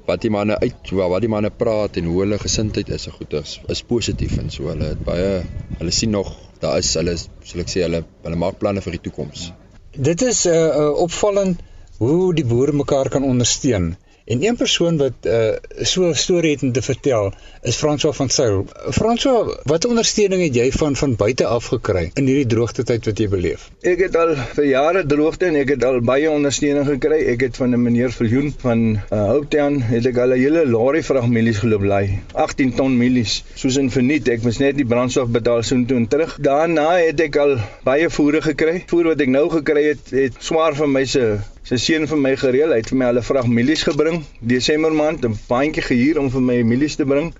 wat 0.06 0.22
die 0.22 0.30
manne 0.34 0.58
uit 0.60 0.92
wat 0.98 1.20
die 1.22 1.32
manne 1.34 1.50
praat 1.50 1.96
en 1.96 2.08
hoe 2.10 2.20
hulle 2.24 2.38
gesindheid 2.38 2.88
is, 2.88 3.02
so 3.06 3.10
goed 3.18 3.32
is, 3.40 3.60
is 3.68 3.82
positief 3.82 4.38
en 4.38 4.50
so. 4.50 4.68
Hulle 4.72 4.92
het 4.94 5.04
baie 5.04 5.42
hulle 5.78 5.90
sien 5.90 6.10
nog 6.10 6.32
daar 6.60 6.78
is 6.78 6.94
hulle 6.94 7.16
sal 7.18 7.64
ek 7.64 7.70
sê 7.72 7.84
hulle 7.86 8.04
hulle 8.24 8.40
maak 8.44 8.58
planne 8.62 8.82
vir 8.84 8.98
die 8.98 9.04
toekoms. 9.08 9.50
Dit 9.92 10.22
is 10.22 10.46
'n 10.46 10.50
uh, 10.50 10.68
uh, 10.82 10.92
opvallend 11.06 11.62
hoe 11.98 12.34
die 12.34 12.44
boere 12.44 12.72
mekaar 12.72 13.08
kan 13.08 13.24
ondersteun. 13.24 13.96
En 14.24 14.42
een 14.44 14.56
persoon 14.56 14.96
wat 14.96 15.26
uh, 15.26 15.48
so 15.80 16.08
'n 16.08 16.14
storie 16.14 16.50
het 16.50 16.62
om 16.62 16.72
te 16.72 16.82
vertel 16.82 17.32
is 17.62 17.76
François 17.76 18.16
van 18.16 18.28
Sail. 18.28 18.66
François, 18.90 19.56
watter 19.64 19.90
ondersteuning 19.90 20.42
het 20.42 20.54
jy 20.54 20.70
van 20.72 20.96
van 20.96 21.16
buite 21.16 21.46
af 21.46 21.64
gekry 21.66 22.10
in 22.14 22.26
hierdie 22.26 22.46
droogte 22.46 22.84
tyd 22.84 23.04
wat 23.04 23.18
jy 23.18 23.28
beleef? 23.28 23.70
Ek 23.82 23.98
het 23.98 24.16
al 24.16 24.34
vir 24.54 24.64
jare 24.64 25.06
droogte 25.06 25.46
en 25.46 25.56
ek 25.56 25.74
het 25.74 25.84
al 25.84 26.00
baie 26.00 26.30
ondersteuning 26.30 26.86
gekry. 26.86 27.18
Ek 27.34 27.40
het 27.40 27.56
van 27.56 27.74
'n 27.74 27.82
meneer 27.82 28.12
Viljoen 28.12 28.54
van 28.58 28.82
uh, 28.94 29.26
Hopetown 29.32 29.80
het 29.90 30.06
ek 30.06 30.18
al 30.18 30.34
'n 30.36 30.38
hele 30.38 30.66
lorry 30.66 31.02
vrag 31.02 31.26
mielies 31.28 31.58
geloop 31.58 31.82
lei. 31.82 32.18
18 32.32 32.74
ton 32.74 32.96
mielies. 32.96 33.42
Soos 33.54 33.76
in 33.76 33.90
verniet, 33.90 34.28
ek 34.28 34.42
moes 34.42 34.58
net 34.58 34.76
die 34.76 34.86
brandstof 34.86 35.28
betaal 35.28 35.62
so 35.62 35.84
toe 35.84 35.96
en 35.96 36.06
terug. 36.06 36.38
Daarna 36.40 36.90
het 36.96 37.20
ek 37.20 37.36
al 37.36 37.56
baie 37.82 38.10
voere 38.10 38.42
gekry. 38.42 38.84
Voer 38.86 39.04
wat 39.04 39.20
ek 39.20 39.28
nou 39.28 39.48
gekry 39.50 39.84
het, 39.88 40.10
het 40.10 40.32
swaar 40.38 40.74
vir 40.74 40.88
my 40.88 41.04
se 41.04 41.38
sy 41.72 41.78
seun 41.80 42.04
vir 42.04 42.18
my 42.20 42.34
gereël. 42.36 42.72
Hy 42.74 42.82
het 42.82 42.90
vir 42.92 42.98
my 43.00 43.06
hulle 43.08 43.22
vrag 43.24 43.46
mielies 43.48 43.82
gebring 43.88 44.18
Desember 44.44 44.92
maand 44.92 45.24
'n 45.24 45.38
baantjie 45.48 45.84
gehuur 45.86 46.18
om 46.20 46.28
vir 46.30 46.42
my 46.50 46.62
mielies 46.62 46.96
te 46.96 47.06
bring. 47.08 47.32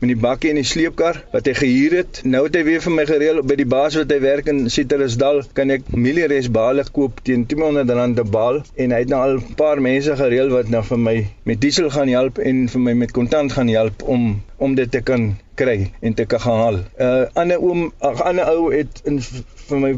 met 0.00 0.08
die 0.08 0.16
bakkie 0.16 0.48
en 0.48 0.56
die 0.56 0.64
sleepkar 0.64 1.18
wat 1.28 1.44
hy 1.44 1.52
gehuur 1.58 1.94
het. 1.98 2.20
Nou 2.24 2.46
het 2.46 2.54
hy 2.56 2.62
weer 2.64 2.80
vir 2.80 2.94
my 2.94 3.02
gereël 3.04 3.42
by 3.44 3.56
die 3.58 3.66
baas 3.68 3.98
wat 3.98 4.08
hy 4.08 4.16
werk 4.22 4.46
in 4.48 4.62
Citrusdal 4.72 5.42
kan 5.52 5.70
ek 5.74 5.90
mielieres 5.92 6.48
bale 6.48 6.86
koop 6.88 7.20
teen 7.26 7.44
R200 7.44 7.92
'n 8.24 8.30
bal 8.30 8.62
en 8.80 8.94
hy 8.96 9.00
het 9.02 9.12
nou 9.12 9.20
al 9.20 9.36
'n 9.36 9.54
paar 9.60 9.82
mense 9.88 10.16
gereël 10.16 10.48
wat 10.56 10.72
nou 10.72 10.82
vir 10.82 10.98
my 10.98 11.16
met 11.44 11.60
diesel 11.60 11.90
gaan 11.90 12.08
help 12.08 12.38
en 12.38 12.68
vir 12.68 12.80
my 12.80 12.94
met 12.94 13.12
kontant 13.12 13.52
gaan 13.52 13.68
help 13.68 14.02
om 14.02 14.40
om 14.56 14.74
dit 14.74 14.90
te 14.90 15.02
kan 15.02 15.36
kry 15.62 15.78
en 16.00 16.14
te 16.14 16.26
kan 16.32 16.44
haal. 16.46 16.76
'n 16.80 17.08
uh, 17.08 17.40
Ander 17.42 17.60
oom, 17.60 17.88
'n 18.00 18.22
ander 18.32 18.52
ou 18.54 18.72
het 18.74 19.02
in 19.04 19.20
vir 19.70 19.78
my 19.78 19.92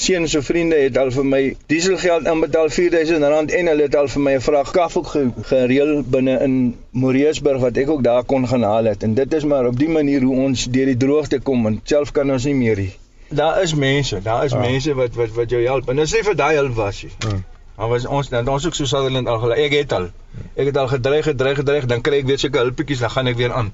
seun 0.00 0.28
se 0.28 0.40
vriende 0.42 0.76
het 0.80 0.96
al 0.98 1.10
vir 1.14 1.26
my 1.26 1.40
dieselgeld 1.72 2.28
inbetaal 2.30 2.70
R4000 2.70 3.26
en 3.58 3.70
hulle 3.72 3.86
het 3.86 3.96
al 4.00 4.08
vir 4.14 4.22
my 4.26 4.34
'n 4.36 4.44
vrag 4.46 4.70
kaf 4.76 4.96
ook 4.96 5.10
gereël 5.50 5.92
binne 6.14 6.38
in 6.46 6.54
Moreesburg 7.02 7.60
wat 7.64 7.76
ek 7.82 7.90
ook 7.90 8.02
daar 8.06 8.24
kon 8.24 8.48
gaan 8.48 8.62
haal 8.62 8.84
het 8.92 9.02
en 9.02 9.14
dit 9.14 9.34
is 9.34 9.44
maar 9.44 9.66
op 9.66 9.78
die 9.78 9.88
manier 9.88 10.22
hoe 10.22 10.36
ons 10.46 10.64
deur 10.64 10.86
die 10.92 10.96
droogte 10.96 11.40
kom 11.40 11.66
en 11.66 11.80
self 11.84 12.12
kan 12.12 12.30
ons 12.30 12.44
nie 12.44 12.54
meer 12.54 12.76
nie. 12.76 12.92
Daar 13.28 13.62
is 13.62 13.74
mense, 13.74 14.22
daar 14.22 14.44
is 14.44 14.52
ah. 14.52 14.60
mense 14.60 14.94
wat 14.94 15.14
wat 15.14 15.34
wat 15.34 15.50
jou 15.50 15.62
help 15.66 15.88
en 15.88 15.96
dit 15.96 16.04
is 16.04 16.12
nie 16.12 16.24
vir 16.30 16.36
daai 16.36 16.56
hulp 16.56 16.74
was 16.74 17.02
nie. 17.02 17.12
Hmm. 17.18 17.44
Maar 17.76 17.88
was 17.88 18.06
ons 18.06 18.28
dan 18.28 18.48
ons 18.48 18.66
ook 18.66 18.74
so 18.74 18.84
Sutherland 18.84 19.28
al 19.28 19.38
gele 19.38 19.54
ek 19.66 19.72
het 19.72 19.92
al 19.92 20.10
ek 20.54 20.66
het 20.66 20.76
al 20.76 20.88
gedreig 20.88 21.24
gedreig 21.24 21.56
gedreig 21.56 21.86
dan 21.86 22.00
kry 22.00 22.24
ek 22.24 22.26
weer 22.26 22.38
sulke 22.38 22.58
hulpetjies 22.58 22.98
dan 23.04 23.10
gaan 23.10 23.26
ek 23.26 23.36
weer 23.36 23.52
aan. 23.52 23.72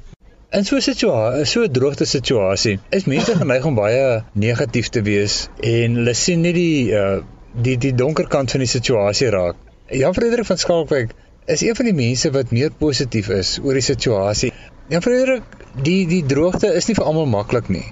In 0.53 0.65
so 0.65 0.77
'n 0.77 0.81
situasie, 0.81 1.45
so 1.45 1.63
'n 1.63 1.73
droogte 1.73 2.05
situasie, 2.07 2.79
is 2.97 3.05
mense 3.05 3.33
geneig 3.35 3.65
om 3.67 3.75
baie 3.75 4.23
negatief 4.33 4.89
te 4.95 5.03
wees 5.03 5.49
en 5.61 5.97
hulle 5.99 6.15
sien 6.15 6.41
nie 6.41 6.53
die 6.53 6.93
uh 6.95 7.19
die 7.67 7.75
die 7.85 7.93
donker 8.03 8.29
kant 8.35 8.55
van 8.55 8.63
die 8.63 8.71
situasie 8.71 9.31
raak. 9.35 9.57
Jan 9.91 10.15
Frederik 10.15 10.47
van 10.47 10.59
Skalkwyk 10.59 11.17
is 11.55 11.65
een 11.67 11.75
van 11.75 11.91
die 11.91 11.97
mense 11.99 12.31
wat 12.31 12.55
meer 12.55 12.71
positief 12.85 13.29
is 13.29 13.59
oor 13.59 13.75
die 13.75 13.83
situasie. 13.89 14.53
Jan 14.89 15.03
Frederik, 15.03 15.43
die 15.83 16.07
die 16.07 16.23
droogte 16.35 16.71
is 16.79 16.87
nie 16.87 16.95
vir 16.95 17.09
almal 17.11 17.27
maklik 17.27 17.69
nie. 17.69 17.87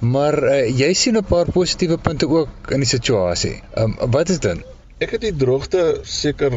Maar 0.00 0.42
uh, 0.44 0.58
jy 0.80 0.92
sien 0.94 1.20
'n 1.20 1.24
paar 1.34 1.52
positiewe 1.52 1.98
punte 1.98 2.28
ook 2.28 2.72
in 2.72 2.80
die 2.86 2.92
situasie. 2.96 3.60
Um, 3.76 3.96
wat 4.16 4.28
is 4.28 4.40
dit? 4.40 4.64
Ek 4.98 5.10
het 5.10 5.20
die 5.20 5.36
droogte 5.36 6.00
seker 6.02 6.56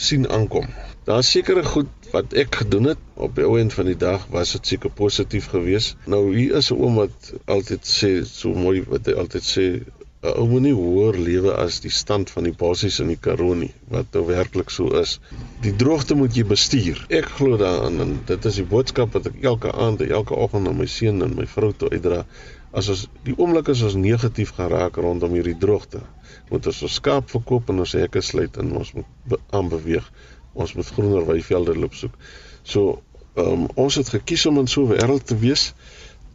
sien 0.00 0.26
aankom. 0.30 0.66
Daar's 1.08 1.30
sekere 1.30 1.64
goed 1.64 2.10
wat 2.12 2.34
ek 2.42 2.60
gedoen 2.62 2.90
het 2.92 3.00
op 3.26 3.34
die 3.36 3.44
ou 3.46 3.56
end 3.60 3.74
van 3.76 3.88
die 3.90 3.98
dag 4.00 4.26
was 4.34 4.52
dit 4.56 4.72
seker 4.72 4.92
positief 5.00 5.48
geweest. 5.52 5.96
Nou 6.12 6.22
hier 6.36 6.56
is 6.60 6.70
'n 6.72 6.78
oom 6.84 7.00
wat 7.02 7.32
altyd 7.56 7.90
sê 7.94 8.10
so 8.24 8.54
mooi 8.66 8.82
wat 8.92 9.06
hy 9.06 9.14
altyd 9.22 9.46
sê 9.54 9.64
'n 10.22 10.32
ou 10.40 10.46
moenie 10.48 10.74
hoër 10.76 11.18
lewe 11.28 11.52
as 11.64 11.80
die 11.80 11.92
stand 11.98 12.30
van 12.30 12.44
die 12.48 12.56
basies 12.62 13.00
in 13.04 13.12
die 13.12 13.20
Karoo 13.26 13.54
nie 13.54 13.72
wat 13.96 14.12
nou 14.16 14.24
werklik 14.26 14.70
so 14.70 14.88
is. 15.02 15.18
Die 15.66 15.76
droogte 15.82 16.14
moet 16.14 16.36
jy 16.36 16.44
bestuur. 16.44 17.04
Ek 17.20 17.28
glo 17.38 17.56
daaraan 17.56 18.00
en 18.06 18.12
dit 18.32 18.44
is 18.52 18.60
die 18.60 18.68
boodskap 18.74 19.12
wat 19.16 19.26
ek 19.32 19.42
elke 19.52 19.72
aand 19.72 20.00
en 20.00 20.10
elke 20.20 20.34
oggend 20.34 20.68
aan 20.68 20.80
my 20.82 20.86
seun 20.86 21.22
en 21.22 21.36
my 21.36 21.46
vrou 21.46 21.72
toe 21.72 21.88
uitdra. 21.90 22.24
As 22.72 22.88
ons 22.92 23.08
die 23.24 23.36
oomblik 23.36 23.68
is 23.72 23.82
ons 23.82 23.96
negatief 23.98 24.52
geraak 24.60 24.96
rondom 24.96 25.32
hierdie 25.34 25.58
droogte, 25.58 26.04
moet 26.50 26.66
ons 26.66 26.82
ons 26.82 26.94
skaap 26.94 27.30
verkoop 27.30 27.70
en 27.70 27.78
ons 27.78 27.92
hekke 27.92 28.20
sluit 28.20 28.56
en 28.56 28.76
ons 28.82 28.92
moet 28.94 29.40
aanbeweeg 29.50 30.06
ons 30.52 30.74
moet 30.74 30.92
groener 30.96 31.26
weivelde 31.26 31.76
loop 31.78 31.94
soek. 31.94 32.14
So 32.62 33.00
um, 33.38 33.66
ons 33.78 33.98
het 34.00 34.10
gekies 34.16 34.46
om 34.50 34.58
in 34.62 34.70
so 34.70 34.84
'n 34.84 34.92
wêreld 34.94 35.26
te 35.26 35.36
wees. 35.38 35.72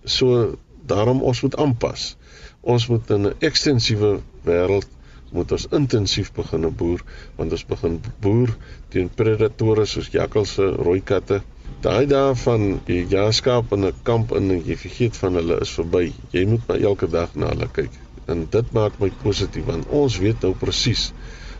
So 0.06 0.58
daarom 0.86 1.22
ons 1.22 1.42
moet 1.42 1.56
aanpas. 1.56 2.16
Ons 2.62 2.88
moet 2.88 3.10
in 3.10 3.28
'n 3.28 3.36
ekstensiewe 3.40 4.22
wêreld 4.46 4.88
moet 5.32 5.52
ons 5.52 5.68
intensief 5.72 6.32
begin 6.34 6.70
boer 6.80 7.02
want 7.36 7.52
ons 7.52 7.66
begin 7.66 8.00
boer 8.22 8.56
teen 8.90 9.10
predatore 9.10 9.86
soos 9.86 10.10
jakkalse, 10.14 10.64
rooi 10.88 11.02
katte. 11.02 11.42
Daai 11.82 12.06
dae 12.08 12.36
van 12.36 12.80
die 12.86 13.06
jaarskaap 13.10 13.74
in 13.74 13.86
'n 13.86 13.94
kamp 14.04 14.32
en 14.32 14.50
jy 14.50 14.78
vergeet 14.78 15.18
van 15.18 15.34
hulle 15.34 15.60
is 15.62 15.76
verby. 15.80 16.14
Jy 16.32 16.46
moet 16.46 16.68
maar 16.68 16.80
elke 16.80 17.08
dag 17.08 17.36
na 17.36 17.48
hulle 17.48 17.68
kyk. 17.68 18.05
En 18.26 18.48
dit 18.50 18.72
maak 18.72 19.00
my 19.00 19.12
positief 19.24 19.66
want 19.66 19.90
ons 20.04 20.18
weet 20.18 20.42
nou 20.42 20.54
presies 20.58 21.12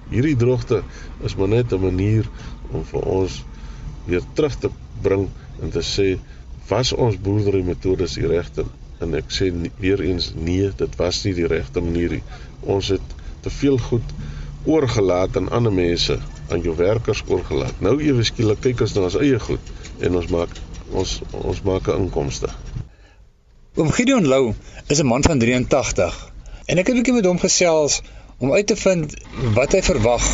hierdie 0.10 0.36
droogte 0.38 0.84
is 1.26 1.36
maar 1.36 1.48
net 1.48 1.74
'n 1.74 1.82
manier 1.82 2.30
om 2.72 2.86
vir 2.86 3.02
ons 3.02 3.44
weer 4.06 4.24
terug 4.34 4.56
te 4.60 4.70
bring 5.02 5.30
en 5.62 5.70
te 5.70 5.82
sê 5.82 6.08
was 6.70 6.94
ons 6.94 7.22
boerdery 7.22 7.62
metodes 7.64 8.14
die 8.14 8.28
regte 8.28 8.66
en 9.00 9.14
ek 9.14 9.30
sê 9.30 9.52
nie, 9.54 9.72
weer 9.80 10.02
eens 10.02 10.32
nee 10.36 10.70
dit 10.78 10.96
was 10.98 11.24
nie 11.26 11.34
die 11.34 11.48
regte 11.48 11.82
manier 11.82 12.10
nie. 12.10 12.24
Ons 12.62 12.88
het 12.88 13.02
te 13.42 13.50
veel 13.50 13.78
goed 13.78 14.14
oorgelaat 14.66 15.38
aan 15.38 15.50
ander 15.50 15.74
mense 15.74 16.20
aan 16.50 16.62
jou 16.62 16.76
werkers 16.76 17.24
oorgelaat. 17.28 17.82
Nou 17.82 18.02
ewe 18.02 18.24
skielik 18.24 18.62
kyk 18.62 18.82
ons 18.82 18.94
na 18.94 19.02
ons 19.10 19.18
eie 19.20 19.40
goed 19.40 19.74
en 20.00 20.16
ons 20.16 20.30
maak 20.30 20.50
ons 20.92 21.22
ons 21.32 21.62
maak 21.62 21.88
'n 21.90 22.06
inkomste. 22.06 22.50
Oom 23.76 23.92
Gideon 23.92 24.28
Lou 24.28 24.54
is 24.88 25.02
'n 25.02 25.06
man 25.06 25.24
van 25.24 25.40
83 25.40 26.35
en 26.66 26.78
ek 26.82 26.88
het 26.88 26.96
'n 26.96 27.00
bietjie 27.02 27.14
met 27.14 27.26
hom 27.26 27.40
gesels 27.40 28.02
om 28.38 28.54
uit 28.54 28.68
te 28.68 28.76
vind 28.76 29.14
wat 29.56 29.72
hy 29.78 29.82
verwag 29.82 30.26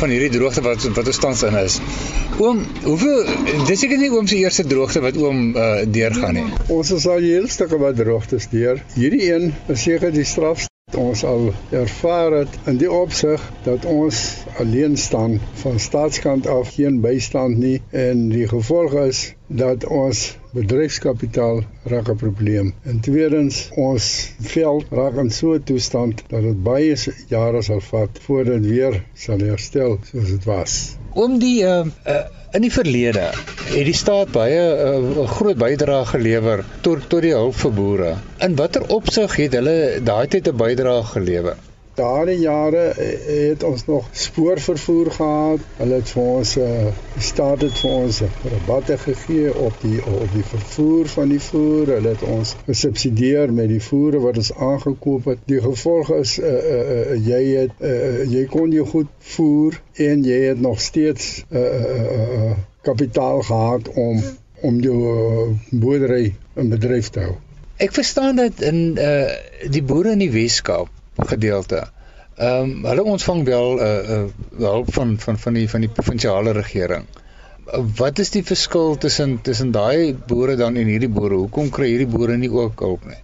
van 0.00 0.10
hierdie 0.10 0.32
droogte 0.38 0.62
wat 0.64 0.82
wat 0.96 1.06
ons 1.06 1.20
tans 1.22 1.42
in 1.46 1.56
is. 1.60 1.78
Oom, 2.42 2.64
hoeveel 2.82 3.24
dis 3.68 3.84
ek 3.86 3.96
nie 4.00 4.10
oom 4.10 4.26
se 4.26 4.40
eerste 4.42 4.66
droogte 4.66 5.00
wat 5.04 5.16
oom 5.16 5.56
uh, 5.56 5.84
deurgaan 5.86 6.34
nie. 6.34 6.46
Ons 6.68 6.90
is 6.90 7.06
al 7.06 7.22
heel 7.22 7.48
stukke 7.48 7.78
wat 7.78 7.96
droogtes 7.96 8.48
deur. 8.50 8.82
Hierdie 8.98 9.32
een 9.32 9.52
is 9.68 9.82
seker 9.86 10.12
die 10.12 10.26
straf 10.26 10.66
ons 11.14 11.24
al 11.24 11.52
ervaar 11.70 12.32
het 12.32 12.56
in 12.70 12.78
die 12.80 12.90
opsig 12.90 13.42
dat 13.66 13.84
ons 13.90 14.20
alleen 14.62 14.96
staan 14.96 15.36
van 15.62 15.78
staatskant 15.78 16.46
af 16.46 16.72
geen 16.76 17.00
bystand 17.04 17.58
nie 17.58 17.76
en 18.04 18.28
die 18.32 18.46
gevolg 18.48 18.94
is 19.02 19.22
dat 19.62 19.86
ons 19.86 20.24
bedryfskapitaal 20.54 21.62
raak 21.92 22.10
'n 22.14 22.16
probleem. 22.24 22.72
En 22.82 23.00
tweedens, 23.00 23.68
ons 23.76 24.10
veld 24.54 24.84
raak 24.90 25.16
in 25.24 25.30
so 25.30 25.54
'n 25.54 25.62
toestand 25.70 26.22
dat 26.28 26.42
dit 26.42 26.62
baie 26.62 26.96
jare 27.28 27.62
sal 27.62 27.80
vat 27.80 28.20
voordat 28.26 28.60
weer 28.74 29.02
sal 29.14 29.38
herstel 29.38 29.98
soos 30.10 30.30
dit 30.30 30.44
was. 30.44 30.96
Om 31.14 31.38
die 31.38 31.62
uh, 31.62 31.84
uh 32.06 32.22
in 32.54 32.62
die 32.62 32.70
verlede 32.70 33.32
het 33.34 33.86
die 33.88 33.96
staat 33.98 34.30
baie 34.34 34.58
'n 34.58 35.06
uh, 35.22 35.28
groot 35.36 35.58
bydrae 35.58 36.04
gelewer 36.10 36.64
tot 36.86 37.08
tot 37.10 37.22
die 37.26 37.32
hulp 37.34 37.56
vir 37.62 37.72
boere. 37.78 38.10
In 38.46 38.54
watter 38.60 38.86
opsig 38.96 39.36
het 39.42 39.56
hulle 39.58 39.76
daai 40.10 40.26
tyd 40.30 40.50
'n 40.52 40.60
bydrae 40.62 41.02
gelewer? 41.14 41.56
Daardie 41.94 42.38
jare 42.38 42.82
eh, 42.82 43.48
het 43.48 43.62
ons 43.62 43.84
nog 43.86 44.08
spoorvervoer 44.12 45.10
gehad. 45.10 45.60
Hulle 45.76 45.98
het 46.00 46.10
vir 46.10 46.22
ons 46.22 46.56
uh, 46.56 46.86
staat 47.18 47.62
het 47.62 47.78
vir 47.78 47.90
ons 47.90 48.20
rabatte 48.52 48.98
gegee 48.98 49.54
op 49.54 49.76
die 49.82 50.00
op 50.04 50.32
die 50.34 50.44
vervoer 50.50 51.10
van 51.14 51.34
die 51.34 51.40
voer. 51.40 51.94
Hulle 51.96 52.14
het 52.14 52.22
ons 52.22 52.54
gesubsidieer 52.66 53.52
met 53.52 53.68
die 53.72 53.82
voere 53.82 54.22
wat 54.24 54.40
ons 54.42 54.52
aangekoop 54.54 55.30
het. 55.32 55.44
Die 55.50 55.60
gevolg 55.64 56.10
is 56.18 56.38
uh, 56.38 56.50
uh, 56.50 56.80
uh, 56.96 57.18
jy 57.28 57.42
het 57.60 57.84
uh, 57.84 58.24
jy 58.30 58.46
kon 58.50 58.74
jou 58.74 58.86
goed 58.94 59.10
voer 59.34 59.80
en 60.08 60.24
jy 60.26 60.40
het 60.48 60.60
nog 60.60 60.80
steeds 60.80 61.44
uh, 61.50 61.60
uh, 61.60 62.02
uh, 62.18 62.50
kapitaal 62.82 63.42
gehad 63.42 63.88
om 63.94 64.22
om 64.64 64.78
jou 64.80 65.56
boerdery 65.70 66.34
in 66.56 66.70
bedryf 66.72 67.10
te 67.12 67.20
hou. 67.20 67.34
Ek 67.76 67.92
verstaan 67.92 68.38
dat 68.38 68.62
in 68.64 68.94
uh, 68.96 69.32
die 69.68 69.82
boere 69.82 70.14
in 70.14 70.22
die 70.22 70.30
Weskaap 70.32 70.88
gedeelte. 71.16 71.84
Ehm 72.36 72.70
um, 72.70 72.84
hulle 72.84 73.02
ontvang 73.04 73.44
wel 73.44 73.74
'n 73.74 73.80
uh, 73.80 74.14
uh, 74.14 74.24
hulp 74.58 74.92
van 74.94 75.18
van 75.18 75.38
van 75.38 75.52
die 75.52 75.68
van 75.70 75.80
die 75.80 75.90
provinsiale 75.98 76.52
regering. 76.52 77.04
Wat 77.96 78.18
is 78.18 78.30
die 78.30 78.44
verskil 78.44 78.96
tussen 78.96 79.40
tussen 79.42 79.70
daai 79.70 80.16
boere 80.26 80.56
dan 80.56 80.76
en 80.76 80.86
hierdie 80.86 81.08
boere? 81.08 81.34
Hoekom 81.34 81.70
kry 81.70 81.86
hierdie 81.88 82.10
boere 82.16 82.36
nie 82.36 82.50
ook 82.50 82.80
hulp 82.80 83.06
nie? 83.06 83.20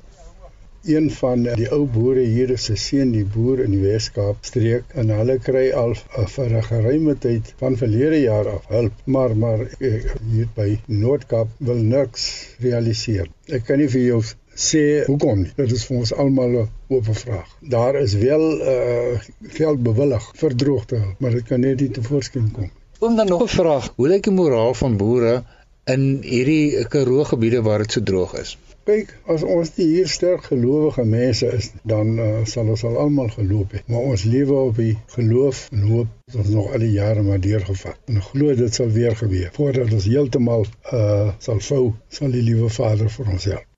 Een 0.85 1.11
van 1.11 1.42
die 1.42 1.66
ou 1.76 1.83
boere 1.96 2.22
hier 2.35 2.50
is 2.50 2.70
'n 2.70 2.76
seun 2.76 3.11
die 3.12 3.24
boer 3.24 3.59
in 3.64 3.70
die 3.70 3.83
Weskaap 3.83 4.46
streek 4.50 4.94
en 4.94 5.11
hulle 5.16 5.38
kry 5.48 5.66
al 5.81 5.90
uh, 5.92 6.26
vir 6.37 6.55
'n 6.61 6.62
geruime 6.68 7.14
tyd 7.26 7.53
van 7.62 7.76
verlede 7.76 8.20
jaar 8.20 8.48
af 8.48 8.70
hulp, 8.76 9.03
maar 9.05 9.37
maar 9.37 9.66
uh, 9.79 9.90
hier 10.31 10.48
by 10.55 10.79
Noord-Kaap 10.87 11.48
wil 11.59 11.83
niks 11.96 12.31
realiseer. 12.61 13.29
Ek 13.48 13.66
kan 13.66 13.79
nie 13.79 13.88
vir 13.88 14.07
jou 14.07 14.22
sê 14.61 14.83
hoekom 15.07 15.44
nie. 15.44 15.53
Dit 15.57 15.73
is 15.77 15.87
vir 15.88 16.03
ons 16.03 16.12
almal 16.25 16.57
'n 16.62 16.68
oop 16.94 17.09
vraag. 17.23 17.49
Daar 17.77 18.01
is 18.01 18.14
wel 18.14 18.44
uh 18.73 19.20
geld 19.59 19.83
bewillig 19.83 20.31
vir 20.42 20.57
droogte, 20.62 21.01
maar 21.18 21.31
dit 21.38 21.46
kan 21.53 21.61
net 21.61 21.81
nie 21.81 21.90
tevoorskyn 21.90 22.51
kom. 22.53 22.70
Om 22.99 23.16
dan 23.16 23.27
nog 23.27 23.42
'n 23.42 23.55
vraag, 23.61 23.92
hoe 23.96 24.09
lyk 24.09 24.25
die 24.29 24.33
moraal 24.33 24.75
van 24.75 24.96
boere 24.96 25.44
in 25.85 26.03
hierdie 26.23 26.85
Karoo 26.88 27.25
gebiede 27.25 27.62
waar 27.62 27.79
dit 27.79 27.92
so 27.92 28.03
droog 28.03 28.35
is? 28.40 28.59
Kyk, 28.85 29.14
as 29.33 29.42
ons 29.42 29.70
nie 29.77 29.87
hier 29.87 30.09
sterk 30.09 30.44
gelowige 30.51 31.05
mense 31.05 31.46
is, 31.57 31.70
dan 31.92 32.18
uh, 32.18 32.29
sal 32.53 32.68
ons 32.75 32.85
al 32.88 32.96
almal 33.03 33.29
geloop 33.29 33.73
het. 33.77 33.88
Maar 33.92 34.07
ons 34.12 34.25
lewe 34.25 34.57
op 34.70 34.77
die 34.77 34.99
geloof 35.16 35.68
en 35.73 35.88
hoop 35.92 36.12
dat 36.33 36.40
ons 36.44 36.53
nog 36.57 36.73
al 36.73 36.85
die 36.87 36.92
jare 36.92 37.23
maar 37.23 37.40
deurgevat. 37.40 37.99
En 38.07 38.23
glo 38.23 38.55
dit 38.55 38.75
sal 38.75 38.92
weer 38.99 39.16
gebeur. 39.16 39.51
Voordat 39.53 39.92
ons 39.92 40.05
heeltemal 40.05 40.66
uh 40.92 41.33
sal 41.38 41.61
vou, 41.70 41.83
sal 42.09 42.31
die 42.31 42.46
liewe 42.51 42.68
Vader 42.81 43.12
vir 43.18 43.35
ons 43.37 43.51
help. 43.53 43.70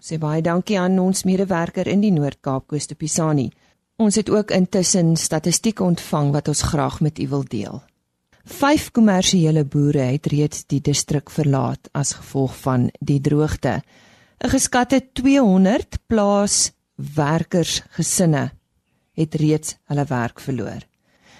Sê 0.00 0.16
baie 0.16 0.40
dankie 0.40 0.78
aan 0.80 0.96
ons 0.98 1.26
medewerker 1.28 1.84
in 1.86 2.00
die 2.00 2.10
Noord-Kaap, 2.14 2.68
Koos 2.72 2.86
de 2.88 2.94
Pisani. 2.96 3.52
Ons 4.00 4.16
het 4.16 4.32
ook 4.32 4.48
intussen 4.56 5.12
statistiek 5.20 5.76
ontvang 5.84 6.32
wat 6.32 6.48
ons 6.48 6.64
graag 6.72 7.04
met 7.04 7.20
u 7.20 7.28
wil 7.28 7.44
deel. 7.44 7.84
Vyf 8.48 8.88
kommersiële 8.96 9.68
boere 9.68 10.08
het 10.14 10.24
reeds 10.32 10.64
die 10.72 10.80
distrik 10.80 11.28
verlaat 11.30 11.88
as 11.92 12.12
gevolg 12.16 12.56
van 12.62 12.90
die 13.00 13.20
droogte. 13.20 13.82
'n 14.40 14.48
Geskatte 14.48 15.00
200 15.12 15.98
plaaswerkersgesinne 16.06 18.50
het 19.12 19.34
reeds 19.34 19.76
hulle 19.84 20.04
werk 20.04 20.40
verloor. 20.40 20.88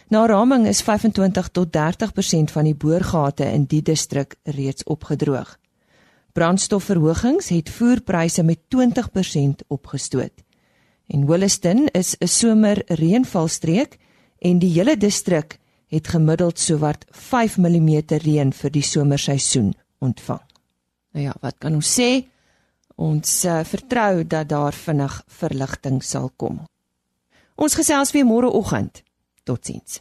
Na 0.09 0.27
raming 0.27 0.67
is 0.67 0.83
25 0.83 1.49
tot 1.49 1.73
30% 1.73 2.51
van 2.51 2.65
die 2.65 2.75
boorgate 2.75 3.45
in 3.45 3.65
die 3.65 3.83
distrik 3.83 4.37
reeds 4.45 4.85
opgedroog. 4.85 5.60
Brandstofverhogings 6.33 7.49
het 7.49 7.71
voerpryse 7.71 8.43
met 8.43 8.59
20% 8.77 9.67
opgestoot. 9.67 10.33
En 11.07 11.27
Williston 11.27 11.87
is 11.87 12.17
'n 12.19 12.27
somer 12.27 12.83
reënvalstreek 12.87 13.99
en 14.39 14.59
die 14.59 14.73
hele 14.73 14.97
distrik 14.97 15.59
het 15.87 16.09
gemiddeld 16.09 16.59
sowat 16.59 17.05
5 17.11 17.57
mm 17.59 18.03
reën 18.07 18.53
vir 18.53 18.71
die 18.71 18.83
somerseisoen 18.83 19.75
ontvang. 19.99 20.41
Nou 21.13 21.25
ja, 21.25 21.35
wat 21.41 21.55
kan 21.59 21.75
ons 21.75 22.01
sê? 22.01 22.27
Ons 22.95 23.45
uh, 23.45 23.61
vertrou 23.65 24.27
dat 24.27 24.49
daar 24.49 24.73
vinnig 24.73 25.23
verligting 25.27 26.05
sal 26.05 26.31
kom. 26.37 26.61
Ons 27.55 27.75
gesels 27.75 28.13
weer 28.13 28.25
môreoggend. 28.25 29.03
Totsiens. 29.43 30.01